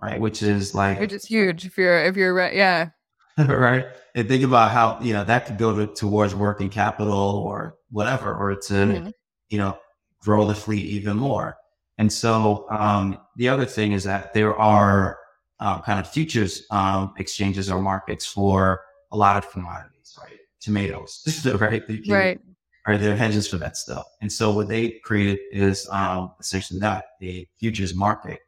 Right. 0.00 0.20
Which 0.20 0.42
is 0.42 0.74
like, 0.74 0.98
which 0.98 1.12
is 1.12 1.24
huge 1.24 1.64
if 1.64 1.78
you're, 1.78 2.04
if 2.04 2.16
you're 2.16 2.34
right. 2.34 2.54
Yeah. 2.54 2.90
right. 3.48 3.86
And 4.14 4.28
think 4.28 4.44
about 4.44 4.70
how, 4.70 4.98
you 5.00 5.12
know, 5.12 5.24
that 5.24 5.46
could 5.46 5.58
go 5.58 5.86
towards 5.86 6.34
working 6.34 6.68
capital 6.68 7.14
or 7.14 7.76
whatever, 7.90 8.34
or 8.34 8.54
to, 8.54 8.72
mm-hmm. 8.72 9.10
you 9.48 9.58
know, 9.58 9.78
grow 10.20 10.46
the 10.46 10.54
fleet 10.54 10.84
even 10.84 11.16
more. 11.16 11.56
And 11.98 12.12
so, 12.12 12.66
um, 12.70 13.18
the 13.36 13.48
other 13.48 13.64
thing 13.64 13.92
is 13.92 14.04
that 14.04 14.34
there 14.34 14.54
are, 14.56 15.18
uh, 15.60 15.80
kind 15.82 16.00
of 16.00 16.08
futures, 16.08 16.66
um, 16.70 17.14
exchanges 17.18 17.70
or 17.70 17.80
markets 17.80 18.26
for 18.26 18.82
a 19.12 19.16
lot 19.16 19.36
of 19.36 19.50
commodities, 19.50 20.18
right? 20.20 20.38
tomatoes, 20.62 21.44
right? 21.60 21.86
They, 21.86 22.02
right. 22.08 22.40
Are 22.86 22.98
there 22.98 23.14
hedges 23.14 23.46
for 23.46 23.58
that 23.58 23.76
stuff? 23.76 24.06
And 24.20 24.32
so 24.32 24.52
what 24.52 24.68
they 24.68 25.00
created 25.04 25.38
is 25.52 25.88
um, 25.90 26.32
essentially 26.40 26.80
that 26.80 27.04
a 27.22 27.46
futures 27.58 27.94
market 27.94 28.40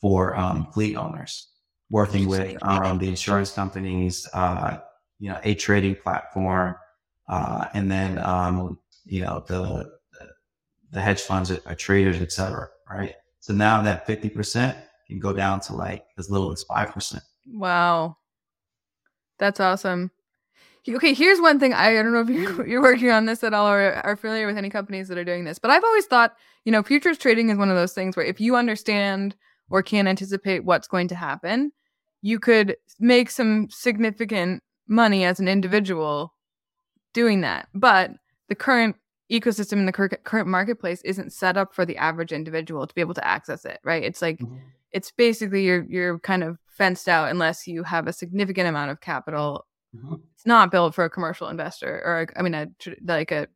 for 0.00 0.36
um, 0.36 0.70
fleet 0.72 0.96
owners, 0.96 1.48
working 1.92 2.26
with 2.26 2.56
um, 2.62 2.96
the 2.98 3.06
insurance 3.06 3.52
companies, 3.52 4.26
uh, 4.32 4.78
you 5.20 5.28
know, 5.28 5.38
a 5.44 5.54
trading 5.54 5.94
platform, 5.94 6.74
uh, 7.28 7.66
and 7.74 7.92
then 7.92 8.18
um, 8.18 8.78
you 9.04 9.20
know 9.20 9.44
the 9.46 9.92
the 10.90 11.00
hedge 11.00 11.20
funds 11.20 11.50
are, 11.50 11.60
are 11.66 11.74
traders, 11.74 12.20
et 12.20 12.32
cetera, 12.32 12.68
right? 12.90 13.14
So 13.40 13.52
now 13.52 13.82
that 13.82 14.06
fifty 14.06 14.30
percent 14.30 14.76
can 15.06 15.20
go 15.20 15.32
down 15.32 15.60
to 15.60 15.76
like 15.76 16.04
as 16.18 16.30
little 16.30 16.50
as 16.50 16.64
five 16.64 16.92
percent. 16.92 17.22
Wow, 17.46 18.16
that's 19.38 19.60
awesome. 19.60 20.10
Okay, 20.88 21.14
here's 21.14 21.40
one 21.40 21.60
thing. 21.60 21.74
I, 21.74 21.90
I 21.90 22.02
don't 22.02 22.12
know 22.12 22.22
if 22.22 22.28
you're, 22.28 22.66
you're 22.68 22.82
working 22.82 23.10
on 23.10 23.26
this 23.26 23.44
at 23.44 23.54
all 23.54 23.68
or 23.68 24.00
are 24.04 24.16
familiar 24.16 24.48
with 24.48 24.56
any 24.56 24.70
companies 24.70 25.08
that 25.08 25.18
are 25.18 25.24
doing 25.24 25.44
this, 25.44 25.60
but 25.60 25.70
I've 25.70 25.84
always 25.84 26.06
thought, 26.06 26.34
you 26.64 26.72
know, 26.72 26.82
futures 26.82 27.18
trading 27.18 27.50
is 27.50 27.58
one 27.58 27.70
of 27.70 27.76
those 27.76 27.92
things 27.92 28.16
where 28.16 28.26
if 28.26 28.40
you 28.40 28.56
understand 28.56 29.36
or 29.70 29.82
can 29.82 30.08
anticipate 30.08 30.64
what's 30.64 30.88
going 30.88 31.06
to 31.08 31.14
happen, 31.14 31.70
you 32.22 32.38
could 32.38 32.76
make 32.98 33.30
some 33.30 33.68
significant 33.70 34.62
money 34.88 35.24
as 35.24 35.40
an 35.40 35.48
individual 35.48 36.34
doing 37.12 37.42
that. 37.42 37.68
But 37.74 38.12
the 38.48 38.54
current 38.54 38.96
ecosystem 39.30 39.74
in 39.74 39.86
the 39.86 39.92
current 39.92 40.48
marketplace 40.48 41.02
isn't 41.02 41.32
set 41.32 41.56
up 41.56 41.74
for 41.74 41.84
the 41.84 41.96
average 41.96 42.32
individual 42.32 42.86
to 42.86 42.94
be 42.94 43.00
able 43.00 43.14
to 43.14 43.26
access 43.26 43.64
it, 43.64 43.80
right? 43.84 44.02
It's 44.02 44.22
like 44.22 44.38
mm-hmm. 44.38 44.56
it's 44.92 45.10
basically 45.10 45.64
you're 45.64 45.84
you're 45.88 46.18
kind 46.20 46.42
of 46.42 46.58
fenced 46.68 47.08
out 47.08 47.30
unless 47.30 47.66
you 47.66 47.82
have 47.82 48.06
a 48.06 48.12
significant 48.12 48.68
amount 48.68 48.90
of 48.90 49.00
capital 49.00 49.66
Mm-hmm. 49.96 50.14
It's 50.34 50.46
not 50.46 50.70
built 50.70 50.94
for 50.94 51.04
a 51.04 51.10
commercial 51.10 51.48
investor 51.48 51.88
or 51.88 52.26
I 52.36 52.42
mean 52.42 52.54
a 52.54 52.68
like 53.04 53.30
a 53.30 53.46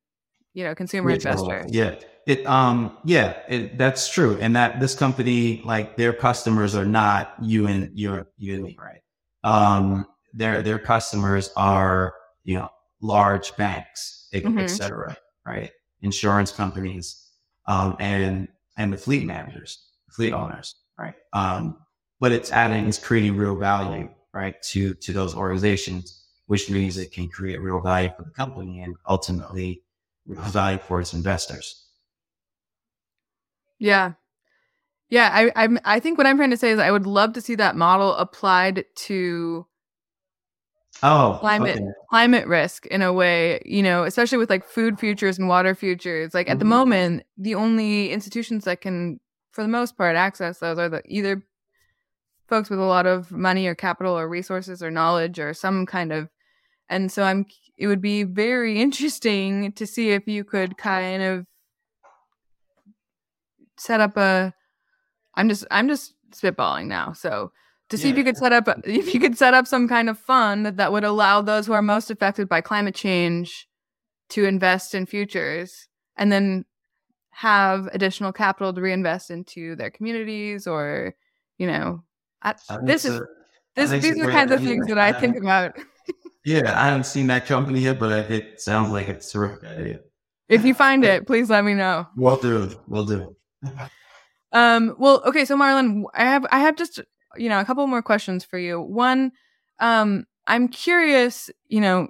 you 0.57 0.65
know 0.65 0.75
consumer 0.75 1.11
investor. 1.11 1.67
Yeah. 1.69 1.97
It 2.27 2.45
um 2.47 2.97
yeah, 3.05 3.37
it, 3.49 3.79
that's 3.79 4.09
true. 4.09 4.37
And 4.41 4.57
that 4.57 4.81
this 4.81 4.95
company 4.95 5.63
like 5.65 5.97
their 5.97 6.13
customers 6.13 6.75
are 6.75 6.87
not 6.87 7.35
you 7.41 7.69
and 7.69 7.97
your 7.97 8.29
you 8.39 8.55
and 8.55 8.65
me, 8.65 8.79
right? 8.81 9.03
Um 9.45 10.07
their 10.33 10.63
their 10.63 10.79
customers 10.79 11.51
are, 11.57 12.15
you 12.43 12.57
know, 12.57 12.69
large 13.01 13.55
banks, 13.57 14.29
mm-hmm. 14.33 14.59
et 14.59 14.69
cetera, 14.69 15.17
right? 15.47 15.71
Insurance 16.01 16.51
companies, 16.51 17.31
um, 17.67 17.97
and 18.01 18.49
and 18.77 18.93
the 18.93 18.97
fleet 18.97 19.25
managers, 19.25 19.87
fleet 20.11 20.33
owners, 20.33 20.75
right? 20.99 21.15
Um, 21.33 21.79
but 22.19 22.33
it's 22.33 22.51
adding, 22.51 22.87
it's 22.89 22.99
creating 22.99 23.37
real 23.37 23.57
value, 23.57 24.09
right, 24.35 24.61
to 24.71 24.95
to 24.95 25.13
those 25.13 25.35
organizations 25.35 26.27
which 26.47 26.71
means 26.71 26.97
it 26.97 27.13
can 27.13 27.29
create 27.29 27.61
real 27.61 27.81
value 27.81 28.11
for 28.17 28.23
the 28.23 28.31
company 28.31 28.81
and 28.81 28.95
ultimately 29.09 29.83
real 30.27 30.43
value 30.43 30.79
for 30.79 31.01
its 31.01 31.15
investors. 31.15 31.85
Yeah. 33.79 34.13
Yeah, 35.09 35.31
I 35.33 35.53
I'm 35.55 35.79
I 35.85 36.01
think 36.01 36.19
what 36.19 36.27
I'm 36.27 36.37
trying 36.37 36.51
to 36.51 36.57
say 36.57 36.71
is 36.71 36.81
I 36.81 36.91
would 36.91 37.07
love 37.07 37.33
to 37.35 37.41
see 37.41 37.55
that 37.55 37.77
model 37.77 38.15
applied 38.15 38.85
to 38.97 39.67
oh 41.03 41.37
climate 41.41 41.77
okay. 41.77 41.87
climate 42.11 42.49
risk 42.49 42.87
in 42.87 43.03
a 43.03 43.13
way, 43.13 43.63
you 43.65 43.85
know, 43.85 44.03
especially 44.03 44.39
with 44.39 44.51
like 44.51 44.65
food 44.65 44.99
futures 44.99 45.39
and 45.39 45.49
water 45.49 45.77
futures. 45.77 46.35
Like 46.35 46.49
at 46.49 46.55
mm-hmm. 46.55 46.59
the 46.59 46.65
moment, 46.65 47.23
the 47.39 47.55
only 47.55 48.11
institutions 48.11 48.65
that 48.65 48.81
can 48.81 49.21
for 49.53 49.63
the 49.63 49.69
most 49.69 49.97
part 49.97 50.17
access 50.17 50.59
those 50.59 50.79
are 50.79 50.89
the 50.89 51.03
either 51.07 51.43
folks 52.49 52.69
with 52.69 52.79
a 52.79 52.85
lot 52.85 53.07
of 53.07 53.33
money 53.33 53.67
or 53.67 53.75
capital 53.75 54.17
or 54.17 54.29
resources 54.29 54.83
or 54.83 54.91
knowledge 54.91 55.39
or 55.39 55.55
some 55.55 55.87
kind 55.87 56.13
of 56.13 56.29
and 56.89 57.11
so 57.11 57.23
I'm 57.23 57.47
it 57.77 57.87
would 57.87 58.01
be 58.01 58.23
very 58.23 58.81
interesting 58.81 59.73
to 59.73 59.87
see 59.87 60.11
if 60.11 60.27
you 60.27 60.45
could 60.45 60.77
kind 60.77 61.23
of 61.23 61.47
set 63.79 64.01
up 64.01 64.17
a 64.17 64.55
I'm 65.35 65.49
just 65.49 65.67
I'm 65.71 65.89
just 65.89 66.15
spitballing 66.31 66.87
now. 66.87 67.13
So 67.13 67.53
to 67.91 67.99
see 67.99 68.09
yeah. 68.09 68.13
if 68.13 68.19
you 68.19 68.25
could 68.25 68.37
set 68.37 68.53
up 68.53 68.69
if 68.85 69.15
you 69.15 69.21
could 69.21 69.37
set 69.37 69.55
up 69.55 69.67
some 69.67 69.89
kind 69.89 70.09
of 70.09 70.19
fund 70.19 70.67
that 70.67 70.93
would 70.93 71.05
allow 71.05 71.43
those 71.43 71.67
who 71.67 71.73
are 71.73 71.83
most 71.83 72.11
affected 72.11 72.49
by 72.49 72.61
climate 72.61 72.95
change 72.95 73.69
to 74.31 74.45
invest 74.45 74.95
in 74.95 75.07
futures 75.07 75.89
and 76.17 76.33
then 76.33 76.65
have 77.31 77.87
additional 77.93 78.33
capital 78.33 78.73
to 78.73 78.81
reinvest 78.81 79.31
into 79.31 79.77
their 79.77 79.91
communities 79.91 80.67
or 80.67 81.15
you 81.59 81.67
know 81.67 82.03
I, 82.43 82.55
this 82.83 83.05
is 83.05 83.21
this, 83.77 83.91
these 83.91 84.19
are 84.19 84.31
kinds 84.31 84.53
of 84.53 84.61
things 84.63 84.87
that 84.87 84.99
I 84.99 85.13
think 85.21 85.37
about. 85.37 85.77
Yeah, 86.47 86.81
I 86.81 86.87
haven't 86.87 87.07
seen 87.07 87.27
that 87.27 87.45
company 87.47 87.81
yet, 87.81 87.99
but 87.99 88.31
it 88.31 88.61
sounds 88.61 88.93
like 88.93 89.09
it's 89.09 89.29
a 89.29 89.33
terrific 89.33 89.69
idea. 89.69 89.99
If 90.49 90.65
you 90.65 90.75
find 90.75 91.05
it, 91.05 91.27
please 91.27 91.51
let 91.51 91.65
me 91.65 91.75
know. 91.75 92.07
We'll 92.17 92.37
do. 92.37 92.71
We'll 92.87 93.05
do. 93.05 93.37
Um. 94.53 94.95
Well. 94.97 95.23
Okay. 95.27 95.45
So, 95.45 95.57
Marlon, 95.57 96.05
I 96.15 96.25
have 96.25 96.47
I 96.53 96.61
have 96.61 96.77
just 96.77 97.01
you 97.37 97.49
know 97.49 97.59
a 97.59 97.65
couple 97.65 97.85
more 97.89 98.01
questions 98.01 98.45
for 98.45 98.61
you. 98.61 98.81
One, 98.81 99.33
um, 99.81 100.25
I'm 100.47 100.69
curious, 100.69 101.51
you 101.67 101.81
know, 101.81 102.09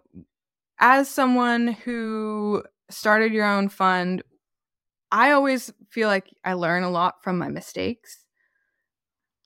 as 0.78 1.08
someone 1.08 1.68
who 1.68 2.62
started 2.90 3.32
your 3.32 3.46
own 3.46 3.70
fund, 3.70 4.22
I 5.10 5.30
always 5.30 5.72
feel 5.88 6.08
like 6.08 6.28
I 6.44 6.52
learn 6.52 6.82
a 6.82 6.90
lot 6.90 7.24
from 7.24 7.38
my 7.38 7.48
mistakes. 7.48 8.18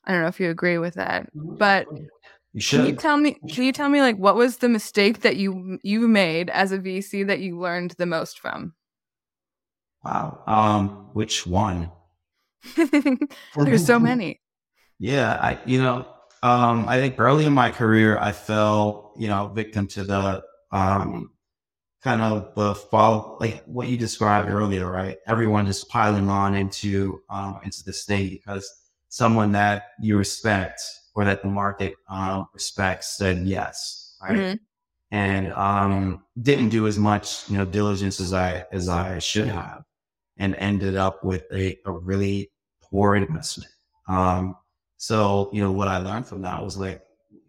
I 0.05 0.11
don't 0.11 0.23
know 0.23 0.29
if 0.29 0.41
you 0.41 0.51
agree 0.51 0.79
with 0.79 0.95
that, 0.95 1.33
mm-hmm. 1.33 1.57
but 1.59 1.87
you 2.53 2.61
should. 2.61 2.81
Can 2.81 2.87
you 2.87 2.97
tell 2.97 3.17
me? 3.17 3.37
Can 3.49 3.65
you 3.65 3.73
tell 3.73 3.89
me 3.89 4.01
like 4.01 4.17
what 4.17 4.37
was 4.37 4.59
the 4.59 4.69
mistake 4.69 5.21
that 5.21 5.37
you 5.37 5.79
you 5.83 6.09
made 6.09 6.51
as 6.51 6.73
a 6.73 6.79
VC 6.79 7.27
that 7.27 7.41
you 7.41 7.59
learned 7.59 7.95
the 7.99 8.07
most 8.07 8.41
from? 8.41 8.75
Wow. 10.05 10.43
Um, 10.47 10.89
which 11.13 11.47
one? 11.47 11.91
There's 13.57 13.87
so 13.87 13.99
many. 13.99 14.41
Yeah, 14.99 15.33
I 15.41 15.59
you 15.65 15.83
know, 15.83 16.07
um, 16.43 16.89
I 16.89 16.99
think 16.99 17.17
early 17.19 17.45
in 17.45 17.53
my 17.53 17.71
career 17.71 18.19
I 18.19 18.33
fell, 18.33 19.15
you 19.17 19.29
know, 19.29 19.49
victim 19.49 19.87
to 19.89 20.05
the 20.05 20.43
um 20.73 21.31
kind 22.03 22.23
of 22.23 22.55
the 22.55 22.75
fall 22.75 23.37
like 23.41 23.63
what 23.65 23.89
you 23.89 23.97
described 23.97 24.51
earlier, 24.51 24.91
right? 24.91 25.19
Everyone 25.27 25.67
is 25.67 25.85
piling 25.85 26.29
on 26.29 26.55
into 26.55 27.21
um 27.31 27.61
into 27.63 27.85
the 27.85 27.93
state 27.93 28.43
because 28.45 28.69
someone 29.11 29.53
that 29.53 29.89
you 30.01 30.17
respect 30.17 30.81
or 31.15 31.25
that 31.27 31.43
the 31.43 31.49
market 31.49 31.95
uh, 32.09 32.45
respects 32.55 33.19
said 33.19 33.39
yes, 33.45 34.17
right? 34.23 34.39
Mm-hmm. 34.39 34.57
And 35.13 35.53
um, 35.55 36.23
didn't 36.41 36.69
do 36.69 36.87
as 36.87 36.97
much, 36.97 37.51
you 37.51 37.59
know, 37.59 37.65
diligence 37.65 38.21
as 38.21 38.33
I 38.33 38.65
as 38.73 38.89
I 38.89 39.19
should 39.19 39.49
have, 39.49 39.83
and 40.39 40.55
ended 40.55 40.97
up 40.97 41.25
with 41.25 41.43
a, 41.53 41.77
a 41.85 41.93
really 41.93 42.53
poor 42.81 43.17
investment. 43.17 43.71
Um, 44.09 44.57
so 44.97 45.51
you 45.53 45.61
know 45.61 45.73
what 45.73 45.89
I 45.89 45.99
learned 45.99 46.27
from 46.27 46.43
that 46.43 46.63
was 46.63 46.77
like 46.77 47.03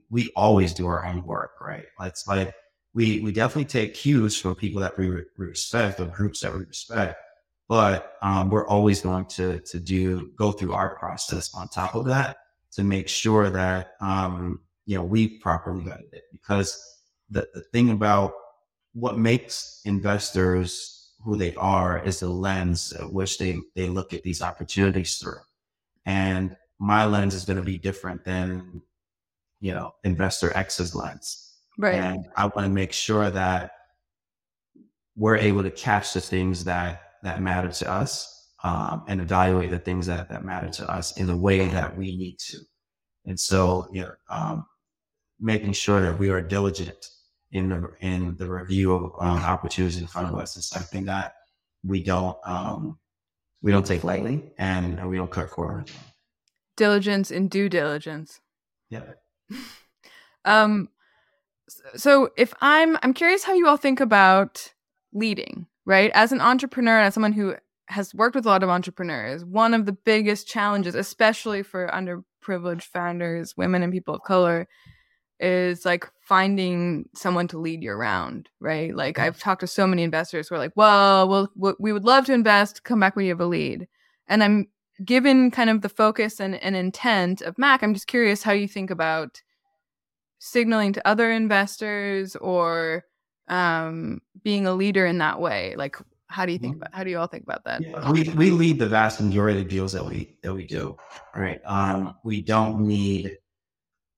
we 0.10 0.32
always 0.36 0.74
do 0.74 0.88
our 0.88 1.06
own 1.06 1.24
work, 1.24 1.52
right? 1.62 1.86
It's 2.02 2.28
like 2.28 2.52
we 2.96 3.22
we 3.22 3.32
definitely 3.32 3.66
take 3.66 3.94
cues 3.94 4.36
from 4.40 4.56
people 4.56 4.82
that 4.82 4.98
we, 4.98 5.10
we 5.10 5.24
respect 5.38 6.00
or 6.00 6.06
groups 6.08 6.40
that 6.40 6.54
we 6.54 6.66
respect, 6.66 7.22
but 7.72 8.18
um, 8.22 8.50
we're 8.50 8.68
always 8.68 9.00
going 9.00 9.24
to 9.24 9.62
to 9.62 9.80
do 9.80 10.30
go 10.36 10.52
through 10.52 10.74
our 10.74 10.98
process 10.98 11.54
on 11.54 11.70
top 11.70 11.96
of 11.96 12.04
that 12.04 12.36
to 12.70 12.84
make 12.84 13.08
sure 13.08 13.50
that 13.50 13.94
um, 14.02 14.60
you 14.86 14.98
know 14.98 15.06
we 15.06 15.40
properly 15.40 15.86
vetted 15.86 16.12
it. 16.12 16.24
Because 16.34 17.00
the, 17.30 17.48
the 17.54 17.62
thing 17.72 17.92
about 17.92 18.34
what 18.92 19.18
makes 19.18 19.80
investors 19.86 21.14
who 21.24 21.38
they 21.38 21.56
are 21.56 22.04
is 22.04 22.20
the 22.20 22.28
lens 22.28 22.92
at 22.92 23.14
which 23.14 23.38
they 23.38 23.58
they 23.74 23.88
look 23.88 24.14
at 24.14 24.24
these 24.24 24.42
opportunities 24.42 25.16
through. 25.16 25.40
And 26.06 26.58
my 26.78 27.06
lens 27.06 27.34
is 27.34 27.46
going 27.46 27.60
to 27.60 27.64
be 27.64 27.78
different 27.78 28.26
than 28.26 28.82
you 29.62 29.74
know 29.74 29.94
investor 30.04 30.52
X's 30.58 30.94
lens. 30.94 31.54
Right. 31.78 31.96
And 31.96 32.26
I 32.36 32.48
want 32.48 32.66
to 32.66 32.70
make 32.70 32.92
sure 32.92 33.30
that 33.30 33.72
we're 35.16 35.38
able 35.38 35.64
to 35.64 35.72
catch 35.72 36.14
the 36.14 36.20
things 36.20 36.66
that 36.66 37.04
that 37.24 37.42
matter 37.42 37.70
to 37.70 37.92
us 37.92 38.50
um, 38.64 39.04
and 39.08 39.22
evaluate 39.22 39.72
the 39.72 39.80
things 39.80 40.08
that, 40.08 40.30
that 40.30 40.46
matter 40.46 40.70
to 40.70 40.90
us 40.90 41.18
in 41.18 41.28
the 41.28 41.38
way 41.38 41.68
that 41.68 41.98
we 41.98 42.16
need 42.18 42.38
to. 42.40 42.58
And 43.26 43.40
so, 43.40 43.88
you 43.92 44.02
know, 44.02 44.12
um, 44.30 44.66
making 45.40 45.74
sure 45.74 46.02
that 46.02 46.20
we 46.20 46.30
are 46.30 46.42
diligent 46.42 47.08
in 47.52 47.70
the 47.70 47.92
in 48.00 48.36
the 48.38 48.50
review 48.50 48.94
of 48.94 49.12
um, 49.20 49.38
opportunities 49.38 50.00
in 50.00 50.08
front 50.08 50.30
of 50.30 50.36
us 50.36 50.56
is 50.56 50.68
something 50.68 51.06
that 51.06 51.34
we 51.84 52.04
don't 52.04 52.38
um, 52.46 52.98
we 53.62 53.72
don't 53.72 53.86
take 53.86 54.04
lightly 54.04 54.52
and 54.58 55.10
we 55.10 55.18
don't 55.18 55.32
cut 55.32 55.50
corners. 55.50 55.90
Diligence 56.78 57.32
and 57.32 57.50
due 57.50 57.70
diligence. 57.70 58.40
Yeah. 58.90 59.04
um. 60.46 60.90
So 61.96 62.32
if 62.38 62.54
I'm 62.62 62.98
I'm 63.02 63.14
curious 63.14 63.44
how 63.44 63.54
you 63.54 63.68
all 63.68 63.78
think 63.78 64.00
about 64.00 64.72
leading, 65.14 65.68
right? 65.86 66.12
As 66.14 66.32
an 66.32 66.42
entrepreneur, 66.42 66.98
and 66.98 67.08
as 67.08 67.14
someone 67.14 67.34
who 67.34 67.56
has 67.88 68.14
worked 68.14 68.36
with 68.36 68.46
a 68.46 68.50
lot 68.50 68.64
of 68.64 68.70
entrepreneurs, 68.70 69.44
one 69.44 69.74
of 69.74 69.86
the 69.86 69.92
biggest 69.92 70.48
challenges, 70.48 70.96
especially 70.96 71.64
for 71.64 71.88
underprivileged 71.88 72.84
founders, 72.84 73.56
women 73.58 73.84
and 73.84 73.92
people 73.92 74.16
of 74.16 74.22
color, 74.24 74.68
is 75.40 75.86
like 75.86 76.08
finding 76.22 77.10
someone 77.16 77.48
to 77.48 77.58
lead 77.58 77.84
you 77.84 77.92
around, 77.92 78.48
right? 78.60 78.96
Like 78.96 79.18
I've 79.18 79.40
talked 79.40 79.62
to 79.62 79.68
so 79.68 79.88
many 79.88 80.04
investors 80.04 80.48
who 80.48 80.56
are 80.56 80.60
like, 80.60 80.74
well, 80.76 81.28
well, 81.56 81.76
we 81.80 81.92
would 81.92 82.06
love 82.06 82.26
to 82.26 82.34
invest, 82.34 82.84
come 82.84 83.00
back 83.00 83.16
when 83.16 83.26
you 83.26 83.32
have 83.32 83.42
a 83.42 83.46
lead. 83.46 83.88
And 84.28 84.44
I'm 84.44 84.68
given 85.04 85.50
kind 85.52 85.70
of 85.70 85.82
the 85.82 85.90
focus 85.90 86.40
and, 86.40 86.56
and 86.56 86.76
intent 86.76 87.42
of 87.42 87.58
Mac, 87.58 87.82
I'm 87.82 87.94
just 87.94 88.08
curious 88.08 88.44
how 88.44 88.52
you 88.52 88.68
think 88.68 88.92
about 88.92 89.42
signaling 90.38 90.94
to 90.94 91.08
other 91.08 91.32
investors 91.32 92.36
or 92.36 93.04
um, 93.52 94.22
being 94.44 94.66
a 94.66 94.74
leader 94.74 95.06
in 95.06 95.20
that 95.20 95.40
way. 95.40 95.76
Like 95.78 95.98
how 96.28 96.46
do 96.46 96.54
you 96.54 96.58
think 96.58 96.76
mm-hmm. 96.76 96.84
about 96.84 96.96
how 96.96 97.04
do 97.04 97.10
you 97.10 97.20
all 97.20 97.28
think 97.28 97.44
about 97.44 97.64
that? 97.66 97.82
Yeah, 97.82 98.10
we 98.10 98.24
we 98.30 98.50
lead 98.52 98.80
the 98.80 98.88
vast 98.88 99.22
majority 99.22 99.60
of 99.60 99.66
the 99.66 99.70
deals 99.70 99.92
that 99.92 100.06
we 100.06 100.38
that 100.42 100.54
we 100.54 100.66
do. 100.66 100.98
Right. 101.36 101.62
Um, 101.66 102.16
we 102.24 102.42
don't 102.42 102.88
need 102.88 103.38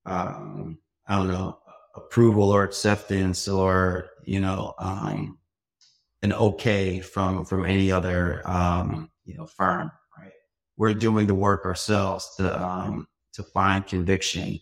um, 0.05 0.77
I 1.07 1.17
don't 1.17 1.27
know, 1.27 1.59
approval 1.95 2.51
or 2.51 2.63
acceptance 2.63 3.47
or, 3.47 4.09
you 4.25 4.39
know, 4.39 4.73
um, 4.79 5.37
an 6.21 6.33
okay 6.33 6.99
from 6.99 7.45
from 7.45 7.65
any 7.65 7.91
other 7.91 8.41
um, 8.45 9.09
you 9.25 9.35
know, 9.35 9.45
firm, 9.45 9.91
right? 10.17 10.31
We're 10.77 10.93
doing 10.93 11.27
the 11.27 11.35
work 11.35 11.65
ourselves 11.65 12.35
to 12.37 12.63
um 12.63 13.07
to 13.33 13.43
find 13.43 13.85
conviction 13.85 14.59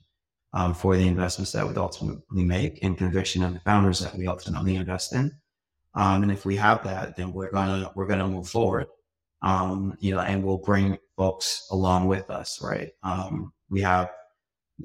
um, 0.54 0.74
for 0.74 0.98
the 0.98 1.08
investments 1.08 1.52
that 1.54 1.68
we 1.68 1.76
ultimately 1.76 2.44
make 2.44 2.84
and 2.84 2.98
conviction 2.98 3.44
of 3.44 3.54
the 3.54 3.60
founders 3.62 4.00
that 4.00 4.16
we 4.16 4.28
ultimately 4.28 4.76
invest 4.76 5.14
in. 5.14 5.32
Um, 5.94 6.24
and 6.24 6.32
if 6.32 6.46
we 6.46 6.56
have 6.58 6.84
that, 6.84 7.16
then 7.16 7.34
we're 7.34 7.52
gonna 7.52 7.92
we're 7.96 8.08
gonna 8.08 8.28
move 8.28 8.48
forward. 8.48 8.88
Um, 9.42 9.98
you 10.00 10.14
know, 10.14 10.22
and 10.22 10.44
we'll 10.44 10.58
bring 10.58 10.98
folks 11.18 11.68
along 11.72 12.08
with 12.08 12.30
us, 12.30 12.62
right? 12.62 12.92
Um, 13.04 13.52
we 13.70 13.82
have 13.82 14.12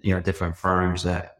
you 0.02 0.14
know 0.14 0.20
different 0.20 0.56
firms 0.56 1.02
that 1.04 1.36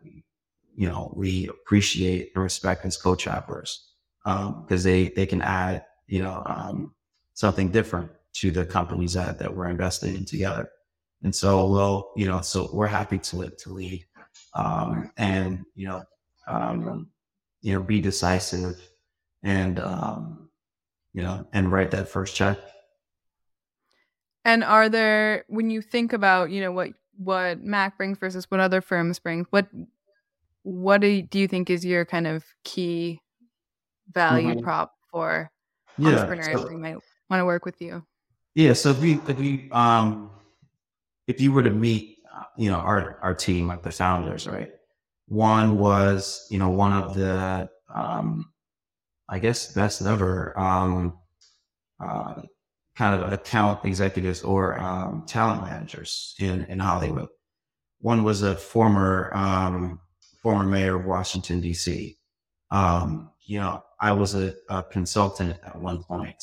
you 0.75 0.89
know 0.89 1.13
we 1.17 1.49
appreciate 1.49 2.33
and 2.35 2.43
respect 2.43 2.85
as 2.85 2.97
co-travelers 2.97 3.93
because 4.25 4.87
um, 4.87 4.91
they 4.91 5.09
they 5.11 5.27
can 5.27 5.43
add 5.43 5.85
you 6.07 6.23
know 6.23 6.43
um, 6.47 6.95
something 7.35 7.71
different 7.71 8.11
to 8.35 8.51
the 8.51 8.67
companies 8.67 9.15
that 9.15 9.39
that 9.39 9.55
we're 9.55 9.69
investing 9.69 10.15
in 10.15 10.25
together. 10.25 10.69
And 11.23 11.35
so 11.35 11.69
we'll 11.69 12.13
you 12.17 12.27
know 12.27 12.41
so 12.41 12.69
we're 12.73 12.87
happy 12.87 13.19
to 13.19 13.51
to 13.51 13.73
lead 13.73 14.05
um, 14.57 15.11
and 15.17 15.65
you 15.75 15.87
know 15.87 16.03
you 17.61 17.73
know 17.73 17.83
be 17.83 18.01
decisive 18.01 18.81
and 19.43 19.79
um, 19.79 20.49
you 21.13 21.23
know 21.23 21.47
and 21.53 21.71
write 21.71 21.91
that 21.93 22.09
first 22.09 22.35
check. 22.35 22.59
And 24.45 24.63
are 24.63 24.89
there 24.89 25.45
when 25.49 25.71
you 25.71 25.83
think 25.83 26.13
about 26.13 26.51
you 26.51 26.61
know 26.61 26.73
what 26.73 26.91
what 27.19 27.63
Mac 27.63 27.97
brings 27.97 28.19
versus 28.19 28.51
what 28.51 28.61
other 28.61 28.81
firms 28.81 29.19
bring, 29.19 29.47
what 29.51 29.67
what 30.63 31.01
do 31.01 31.07
you, 31.07 31.23
do 31.23 31.39
you 31.39 31.49
think 31.49 31.71
is 31.71 31.85
your 31.85 32.05
kind 32.05 32.27
of 32.27 32.45
key 32.65 33.21
value 34.13 34.51
mm-hmm. 34.51 34.65
prop 34.65 34.95
for 35.11 35.51
yeah, 35.99 36.11
entrepreneurs 36.11 36.63
so, 36.63 36.69
who 36.69 36.79
might 36.79 36.99
want 37.31 37.41
to 37.41 37.45
work 37.45 37.65
with 37.65 37.81
you? 37.81 38.05
Yeah, 38.55 38.73
so 38.73 38.91
if 38.91 39.01
we 39.01 39.15
if 39.29 39.39
we 39.39 39.69
um 39.73 40.31
if 41.27 41.41
you 41.41 41.53
were 41.53 41.63
to 41.63 41.71
meet 41.71 42.16
you 42.57 42.71
know 42.71 42.79
our 42.79 43.19
our 43.23 43.35
team 43.35 43.67
like 43.67 43.83
the 43.83 43.91
founders, 43.91 44.47
right? 44.47 44.71
One 45.29 45.79
was 45.79 46.47
you 46.51 46.59
know 46.59 46.71
one 46.71 46.93
of 46.93 47.15
the 47.15 47.69
um 47.95 48.53
I 49.29 49.39
guess 49.39 49.73
best 49.73 50.03
ever 50.03 50.59
um, 50.59 51.19
uh, 52.01 52.43
kind 52.97 53.21
of 53.21 53.33
account 53.33 53.85
executives 53.85 54.43
or 54.43 54.79
um, 54.79 55.25
talent 55.27 55.63
managers 55.63 56.35
in, 56.39 56.65
in 56.65 56.79
Hollywood. 56.79 57.29
One 58.01 58.23
was 58.23 58.43
a 58.43 58.55
former 58.55 59.33
um, 59.35 60.01
former 60.43 60.65
mayor 60.65 60.97
of 60.97 61.07
Washington 61.07 61.61
D.C. 61.61 62.17
Um, 62.71 63.31
you 63.45 63.59
know, 63.59 63.83
I 64.01 64.13
was 64.13 64.35
a, 64.35 64.55
a, 64.69 64.83
consultant 64.83 65.57
at 65.65 65.81
one 65.81 66.03
point. 66.03 66.43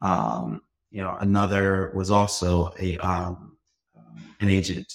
Um, 0.00 0.62
you 0.90 1.02
know, 1.02 1.16
another 1.20 1.92
was 1.94 2.10
also 2.10 2.72
a 2.80 2.96
um, 2.98 3.56
an 4.40 4.48
agent. 4.48 4.92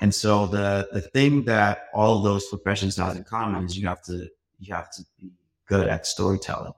And 0.00 0.14
so 0.14 0.46
the 0.46 0.88
the 0.92 1.00
thing 1.00 1.44
that 1.44 1.88
all 1.94 2.18
of 2.18 2.24
those 2.24 2.46
professions 2.48 2.96
have 2.96 3.16
in 3.16 3.24
common 3.24 3.64
is 3.64 3.78
you 3.78 3.88
have 3.88 4.02
to 4.02 4.28
you 4.58 4.74
have 4.74 4.90
to 4.92 5.02
be 5.20 5.30
good 5.66 5.88
at 5.88 6.06
storytelling. 6.06 6.72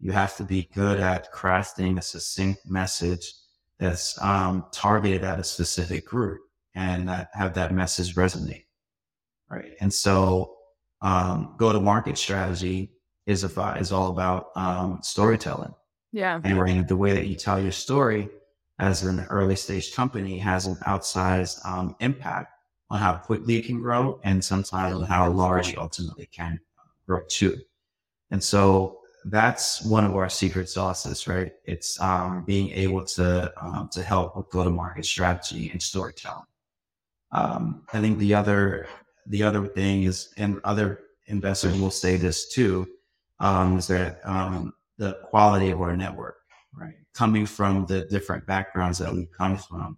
You 0.00 0.12
have 0.12 0.36
to 0.36 0.44
be 0.44 0.68
good 0.74 0.98
at 0.98 1.32
crafting 1.32 1.98
a 1.98 2.02
succinct 2.02 2.66
message 2.66 3.34
that's 3.78 4.20
um, 4.22 4.64
targeted 4.72 5.24
at 5.24 5.38
a 5.38 5.44
specific 5.44 6.06
group 6.06 6.40
and 6.74 7.08
that 7.08 7.30
have 7.34 7.54
that 7.54 7.72
message 7.72 8.14
resonate. 8.14 8.64
Right. 9.48 9.74
And 9.80 9.92
so 9.92 10.56
um, 11.02 11.54
go 11.58 11.72
to 11.72 11.80
market 11.80 12.16
strategy 12.16 12.92
is 13.26 13.44
a, 13.44 13.76
is 13.78 13.92
all 13.92 14.10
about 14.10 14.48
um, 14.56 15.00
storytelling. 15.02 15.74
Yeah. 16.12 16.40
And 16.42 16.88
the 16.88 16.96
way 16.96 17.12
that 17.12 17.26
you 17.26 17.36
tell 17.36 17.60
your 17.60 17.72
story 17.72 18.28
as 18.78 19.02
an 19.02 19.20
early 19.30 19.56
stage 19.56 19.94
company 19.94 20.38
has 20.38 20.66
an 20.66 20.76
outsized 20.86 21.64
um, 21.66 21.94
impact 22.00 22.52
on 22.92 22.98
how 22.98 23.14
quickly 23.14 23.56
it 23.56 23.64
can 23.64 23.80
grow 23.80 24.20
and 24.22 24.44
sometimes 24.44 24.94
on 24.94 25.02
how 25.02 25.28
large 25.30 25.70
it 25.70 25.78
ultimately 25.78 26.26
can 26.26 26.60
grow 27.06 27.20
too. 27.28 27.58
And 28.30 28.44
so 28.44 28.98
that's 29.24 29.82
one 29.82 30.04
of 30.04 30.14
our 30.14 30.28
secret 30.28 30.68
sauces, 30.68 31.26
right? 31.26 31.52
It's 31.64 31.98
um, 32.00 32.44
being 32.44 32.70
able 32.70 33.04
to 33.16 33.52
um, 33.56 33.88
to 33.92 34.02
help 34.02 34.36
with 34.36 34.50
go 34.50 34.62
to 34.62 34.70
market 34.70 35.06
strategy 35.06 35.70
and 35.70 35.82
storytelling. 35.82 36.44
Um, 37.30 37.84
I 37.94 38.00
think 38.00 38.18
the 38.18 38.34
other 38.34 38.86
the 39.26 39.42
other 39.42 39.66
thing 39.66 40.02
is, 40.02 40.34
and 40.36 40.60
other 40.64 41.00
investors 41.28 41.80
will 41.80 41.90
say 41.90 42.16
this 42.16 42.48
too, 42.48 42.86
um, 43.40 43.78
is 43.78 43.86
that 43.86 44.20
um, 44.24 44.74
the 44.98 45.18
quality 45.24 45.70
of 45.70 45.80
our 45.80 45.96
network, 45.96 46.36
right? 46.74 46.94
Coming 47.14 47.46
from 47.46 47.86
the 47.86 48.04
different 48.04 48.46
backgrounds 48.46 48.98
that 48.98 49.14
we 49.14 49.28
come 49.38 49.56
from, 49.56 49.96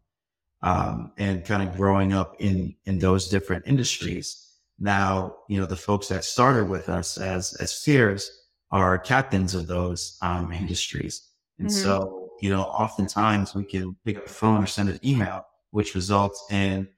um, 0.65 1.13
and 1.19 1.45
kind 1.45 1.63
of 1.63 1.77
growing 1.77 2.13
up 2.15 2.35
in 2.41 2.75
in 2.87 2.99
those 2.99 3.29
different 3.29 3.65
industries. 3.67 4.41
Now, 4.81 5.37
you 5.49 5.61
know, 5.61 5.67
the 5.67 5.77
folks 5.77 6.09
that 6.09 6.25
started 6.25 6.69
with 6.69 6.89
us 6.89 7.19
as 7.19 7.55
as 7.55 7.83
peers 7.85 8.47
are 8.71 8.99
captains 8.99 9.55
of 9.55 9.67
those 9.67 10.19
um, 10.23 10.51
industries, 10.53 11.29
and 11.59 11.69
mm-hmm. 11.69 11.83
so 11.83 12.31
you 12.41 12.51
know, 12.51 12.63
oftentimes 12.63 13.55
we 13.55 13.65
can 13.65 13.95
pick 14.05 14.17
up 14.17 14.27
the 14.27 14.33
phone 14.33 14.65
or 14.65 14.67
send 14.67 14.89
an 14.89 14.99
email, 15.05 15.47
which 15.71 15.95
results 15.95 16.45
in 16.51 16.89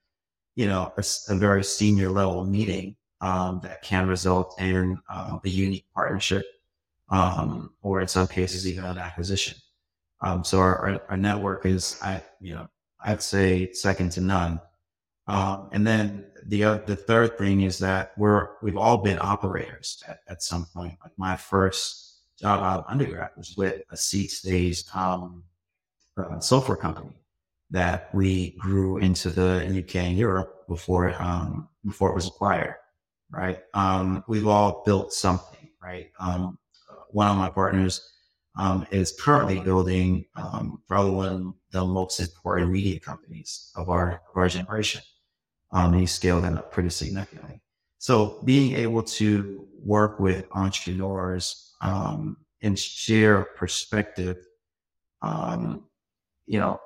you 0.55 0.67
know 0.67 0.93
a, 0.97 1.05
a 1.29 1.35
very 1.35 1.65
senior 1.65 2.09
level 2.09 2.45
meeting 2.45 2.95
um, 3.21 3.61
that 3.65 3.83
can 3.83 4.07
result 4.07 4.55
in 4.61 4.97
uh, 5.11 5.39
a 5.45 5.49
unique 5.49 5.87
partnership, 5.93 6.45
um, 7.11 7.75
or 7.83 8.01
in 8.01 8.07
some 8.07 8.29
cases 8.29 8.67
even 8.67 8.85
an 8.85 8.97
acquisition. 8.97 9.59
Um, 10.21 10.45
so 10.45 10.61
our, 10.61 10.79
our, 10.79 11.03
our, 11.11 11.17
network 11.19 11.67
is, 11.67 11.99
I 12.03 12.23
you 12.41 12.55
know, 12.55 12.69
I'd 13.07 13.23
say 13.23 13.73
second 13.73 14.11
to 14.13 14.21
none. 14.21 14.61
Um, 15.29 15.71
and 15.73 15.87
then 15.87 16.27
the 16.45 16.65
uh, 16.65 16.79
the 16.87 16.97
third 16.97 17.39
thing 17.39 17.63
is 17.63 17.79
that 17.79 18.13
we're 18.17 18.51
we've 18.63 18.77
all 18.77 18.99
been 18.99 19.19
operators 19.21 20.03
at, 20.07 20.21
at 20.29 20.43
some 20.43 20.67
point. 20.75 20.95
Like 21.03 21.13
my 21.17 21.37
first 21.37 22.21
job 22.39 22.63
out 22.63 22.81
of 22.81 22.85
undergrad 22.89 23.31
was 23.37 23.57
with 23.57 23.83
a 23.91 23.97
seed 23.97 24.31
stage 24.31 24.85
um, 24.95 25.45
uh, 26.17 26.39
software 26.41 26.77
company 26.77 27.17
that 27.71 28.15
we 28.15 28.57
grew 28.59 28.99
into 28.99 29.31
the 29.31 29.65
UK 29.67 29.97
and 29.97 30.19
Europe 30.19 30.67
before 30.69 31.15
um, 31.21 31.69
before 31.85 32.11
it 32.11 32.15
was 32.15 32.27
acquired. 32.27 32.75
Right, 33.31 33.61
um, 33.75 34.25
we've 34.29 34.47
all 34.47 34.83
built 34.85 35.13
something. 35.13 35.71
Right, 35.83 36.11
um, 36.21 36.59
one 37.11 37.29
of 37.29 37.37
my 37.37 37.51
partners 37.51 38.13
um, 38.57 38.87
is 38.91 39.13
currently 39.21 39.61
building 39.61 40.25
um, 40.35 40.83
probably 40.89 41.13
one 41.13 41.27
of 41.27 41.55
the 41.71 41.85
most 41.85 42.21
important 42.21 42.71
media 42.71 42.99
companies 42.99 43.71
of 43.77 43.89
our 43.89 44.23
of 44.31 44.37
our 44.37 44.49
generation. 44.49 45.03
Um, 45.73 45.93
he 45.93 46.07
scaled 46.07 46.45
that 46.45 46.55
up 46.55 46.73
pretty 46.73 46.91
significantly. 46.91 47.61
So 47.99 48.41
being 48.45 48.75
able 48.77 49.03
to 49.03 49.67
work 49.83 50.21
with 50.21 50.47
entrepreneurs 50.53 51.75
um, 51.81 52.37
and 52.63 52.79
share 52.79 53.45
perspective, 53.57 54.37
um, 55.23 55.85
you 56.47 56.59
know, 56.59 56.81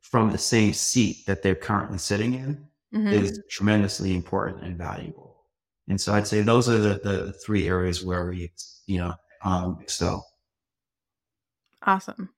from 0.00 0.30
the 0.30 0.38
same 0.38 0.72
seat 0.72 1.26
that 1.26 1.42
they're 1.42 1.54
currently 1.54 1.98
sitting 1.98 2.34
in 2.34 2.66
mm-hmm. 2.94 3.08
is 3.08 3.42
tremendously 3.50 4.14
important 4.14 4.62
and 4.62 4.78
valuable. 4.78 5.44
And 5.88 6.00
so 6.00 6.14
I'd 6.14 6.26
say 6.26 6.40
those 6.42 6.68
are 6.68 6.78
the, 6.78 7.00
the 7.02 7.32
three 7.32 7.68
areas 7.68 8.04
where 8.04 8.26
we, 8.30 8.50
you 8.86 8.98
know, 8.98 9.14
um, 9.44 9.78
excel. 9.80 10.26
Awesome. 11.86 12.30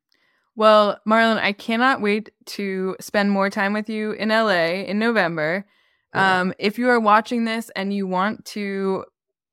Well, 0.54 1.00
Marlon, 1.06 1.38
I 1.38 1.52
cannot 1.52 2.00
wait 2.00 2.30
to 2.46 2.96
spend 3.00 3.30
more 3.30 3.48
time 3.48 3.72
with 3.72 3.88
you 3.88 4.12
in 4.12 4.28
LA 4.28 4.82
in 4.84 4.98
November. 4.98 5.64
Yeah. 6.14 6.40
Um, 6.40 6.54
if 6.58 6.78
you 6.78 6.88
are 6.88 7.00
watching 7.00 7.44
this 7.44 7.70
and 7.76 7.92
you 7.92 8.06
want 8.06 8.44
to, 8.46 9.04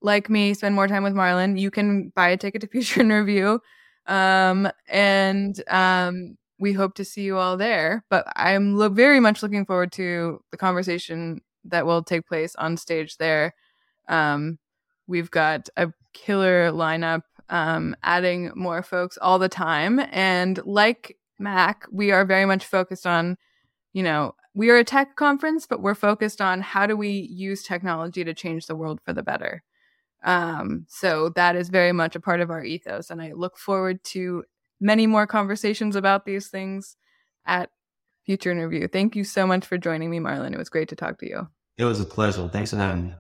like 0.01 0.29
me, 0.29 0.53
spend 0.53 0.75
more 0.75 0.87
time 0.87 1.03
with 1.03 1.13
Marlon, 1.13 1.59
you 1.59 1.71
can 1.71 2.11
buy 2.15 2.29
a 2.29 2.37
ticket 2.37 2.61
to 2.61 2.67
Future 2.71 3.01
in 3.01 3.09
Review. 3.09 3.61
Um, 4.07 4.69
and 4.89 5.61
um, 5.67 6.37
we 6.59 6.73
hope 6.73 6.95
to 6.95 7.05
see 7.05 7.21
you 7.21 7.37
all 7.37 7.55
there. 7.55 8.03
But 8.09 8.25
I'm 8.35 8.75
lo- 8.75 8.89
very 8.89 9.19
much 9.19 9.43
looking 9.43 9.65
forward 9.65 9.91
to 9.93 10.41
the 10.51 10.57
conversation 10.57 11.41
that 11.65 11.85
will 11.85 12.03
take 12.03 12.27
place 12.27 12.55
on 12.55 12.77
stage 12.77 13.17
there. 13.17 13.53
Um, 14.07 14.59
we've 15.07 15.31
got 15.31 15.69
a 15.77 15.91
killer 16.13 16.71
lineup 16.71 17.21
um, 17.49 17.95
adding 18.03 18.51
more 18.55 18.81
folks 18.83 19.17
all 19.21 19.39
the 19.39 19.49
time. 19.49 19.99
And 20.11 20.59
like 20.65 21.17
MaC, 21.39 21.85
we 21.91 22.11
are 22.11 22.25
very 22.25 22.45
much 22.45 22.65
focused 22.65 23.05
on, 23.05 23.37
you 23.93 24.03
know, 24.03 24.35
we 24.53 24.69
are 24.69 24.77
a 24.77 24.83
tech 24.83 25.15
conference, 25.15 25.67
but 25.67 25.81
we're 25.81 25.95
focused 25.95 26.41
on 26.41 26.61
how 26.61 26.87
do 26.87 26.95
we 26.95 27.09
use 27.09 27.63
technology 27.63 28.23
to 28.23 28.33
change 28.33 28.67
the 28.67 28.75
world 28.75 28.99
for 29.03 29.13
the 29.13 29.23
better. 29.23 29.63
Um, 30.23 30.85
so 30.89 31.29
that 31.35 31.55
is 31.55 31.69
very 31.69 31.91
much 31.91 32.15
a 32.15 32.19
part 32.19 32.41
of 32.41 32.49
our 32.49 32.63
ethos. 32.63 33.09
And 33.09 33.21
I 33.21 33.33
look 33.33 33.57
forward 33.57 34.03
to 34.05 34.43
many 34.79 35.07
more 35.07 35.27
conversations 35.27 35.95
about 35.95 36.25
these 36.25 36.47
things 36.47 36.95
at 37.45 37.69
Future 38.25 38.51
in 38.51 38.57
Review. 38.57 38.87
Thank 38.87 39.15
you 39.15 39.23
so 39.23 39.45
much 39.45 39.65
for 39.65 39.77
joining 39.77 40.09
me, 40.09 40.19
Marlon. 40.19 40.53
It 40.53 40.57
was 40.57 40.69
great 40.69 40.89
to 40.89 40.95
talk 40.95 41.19
to 41.19 41.29
you. 41.29 41.47
It 41.77 41.85
was 41.85 41.99
a 41.99 42.05
pleasure. 42.05 42.47
Thanks 42.47 42.71
for 42.71 42.77
having 42.77 43.07
me. 43.07 43.13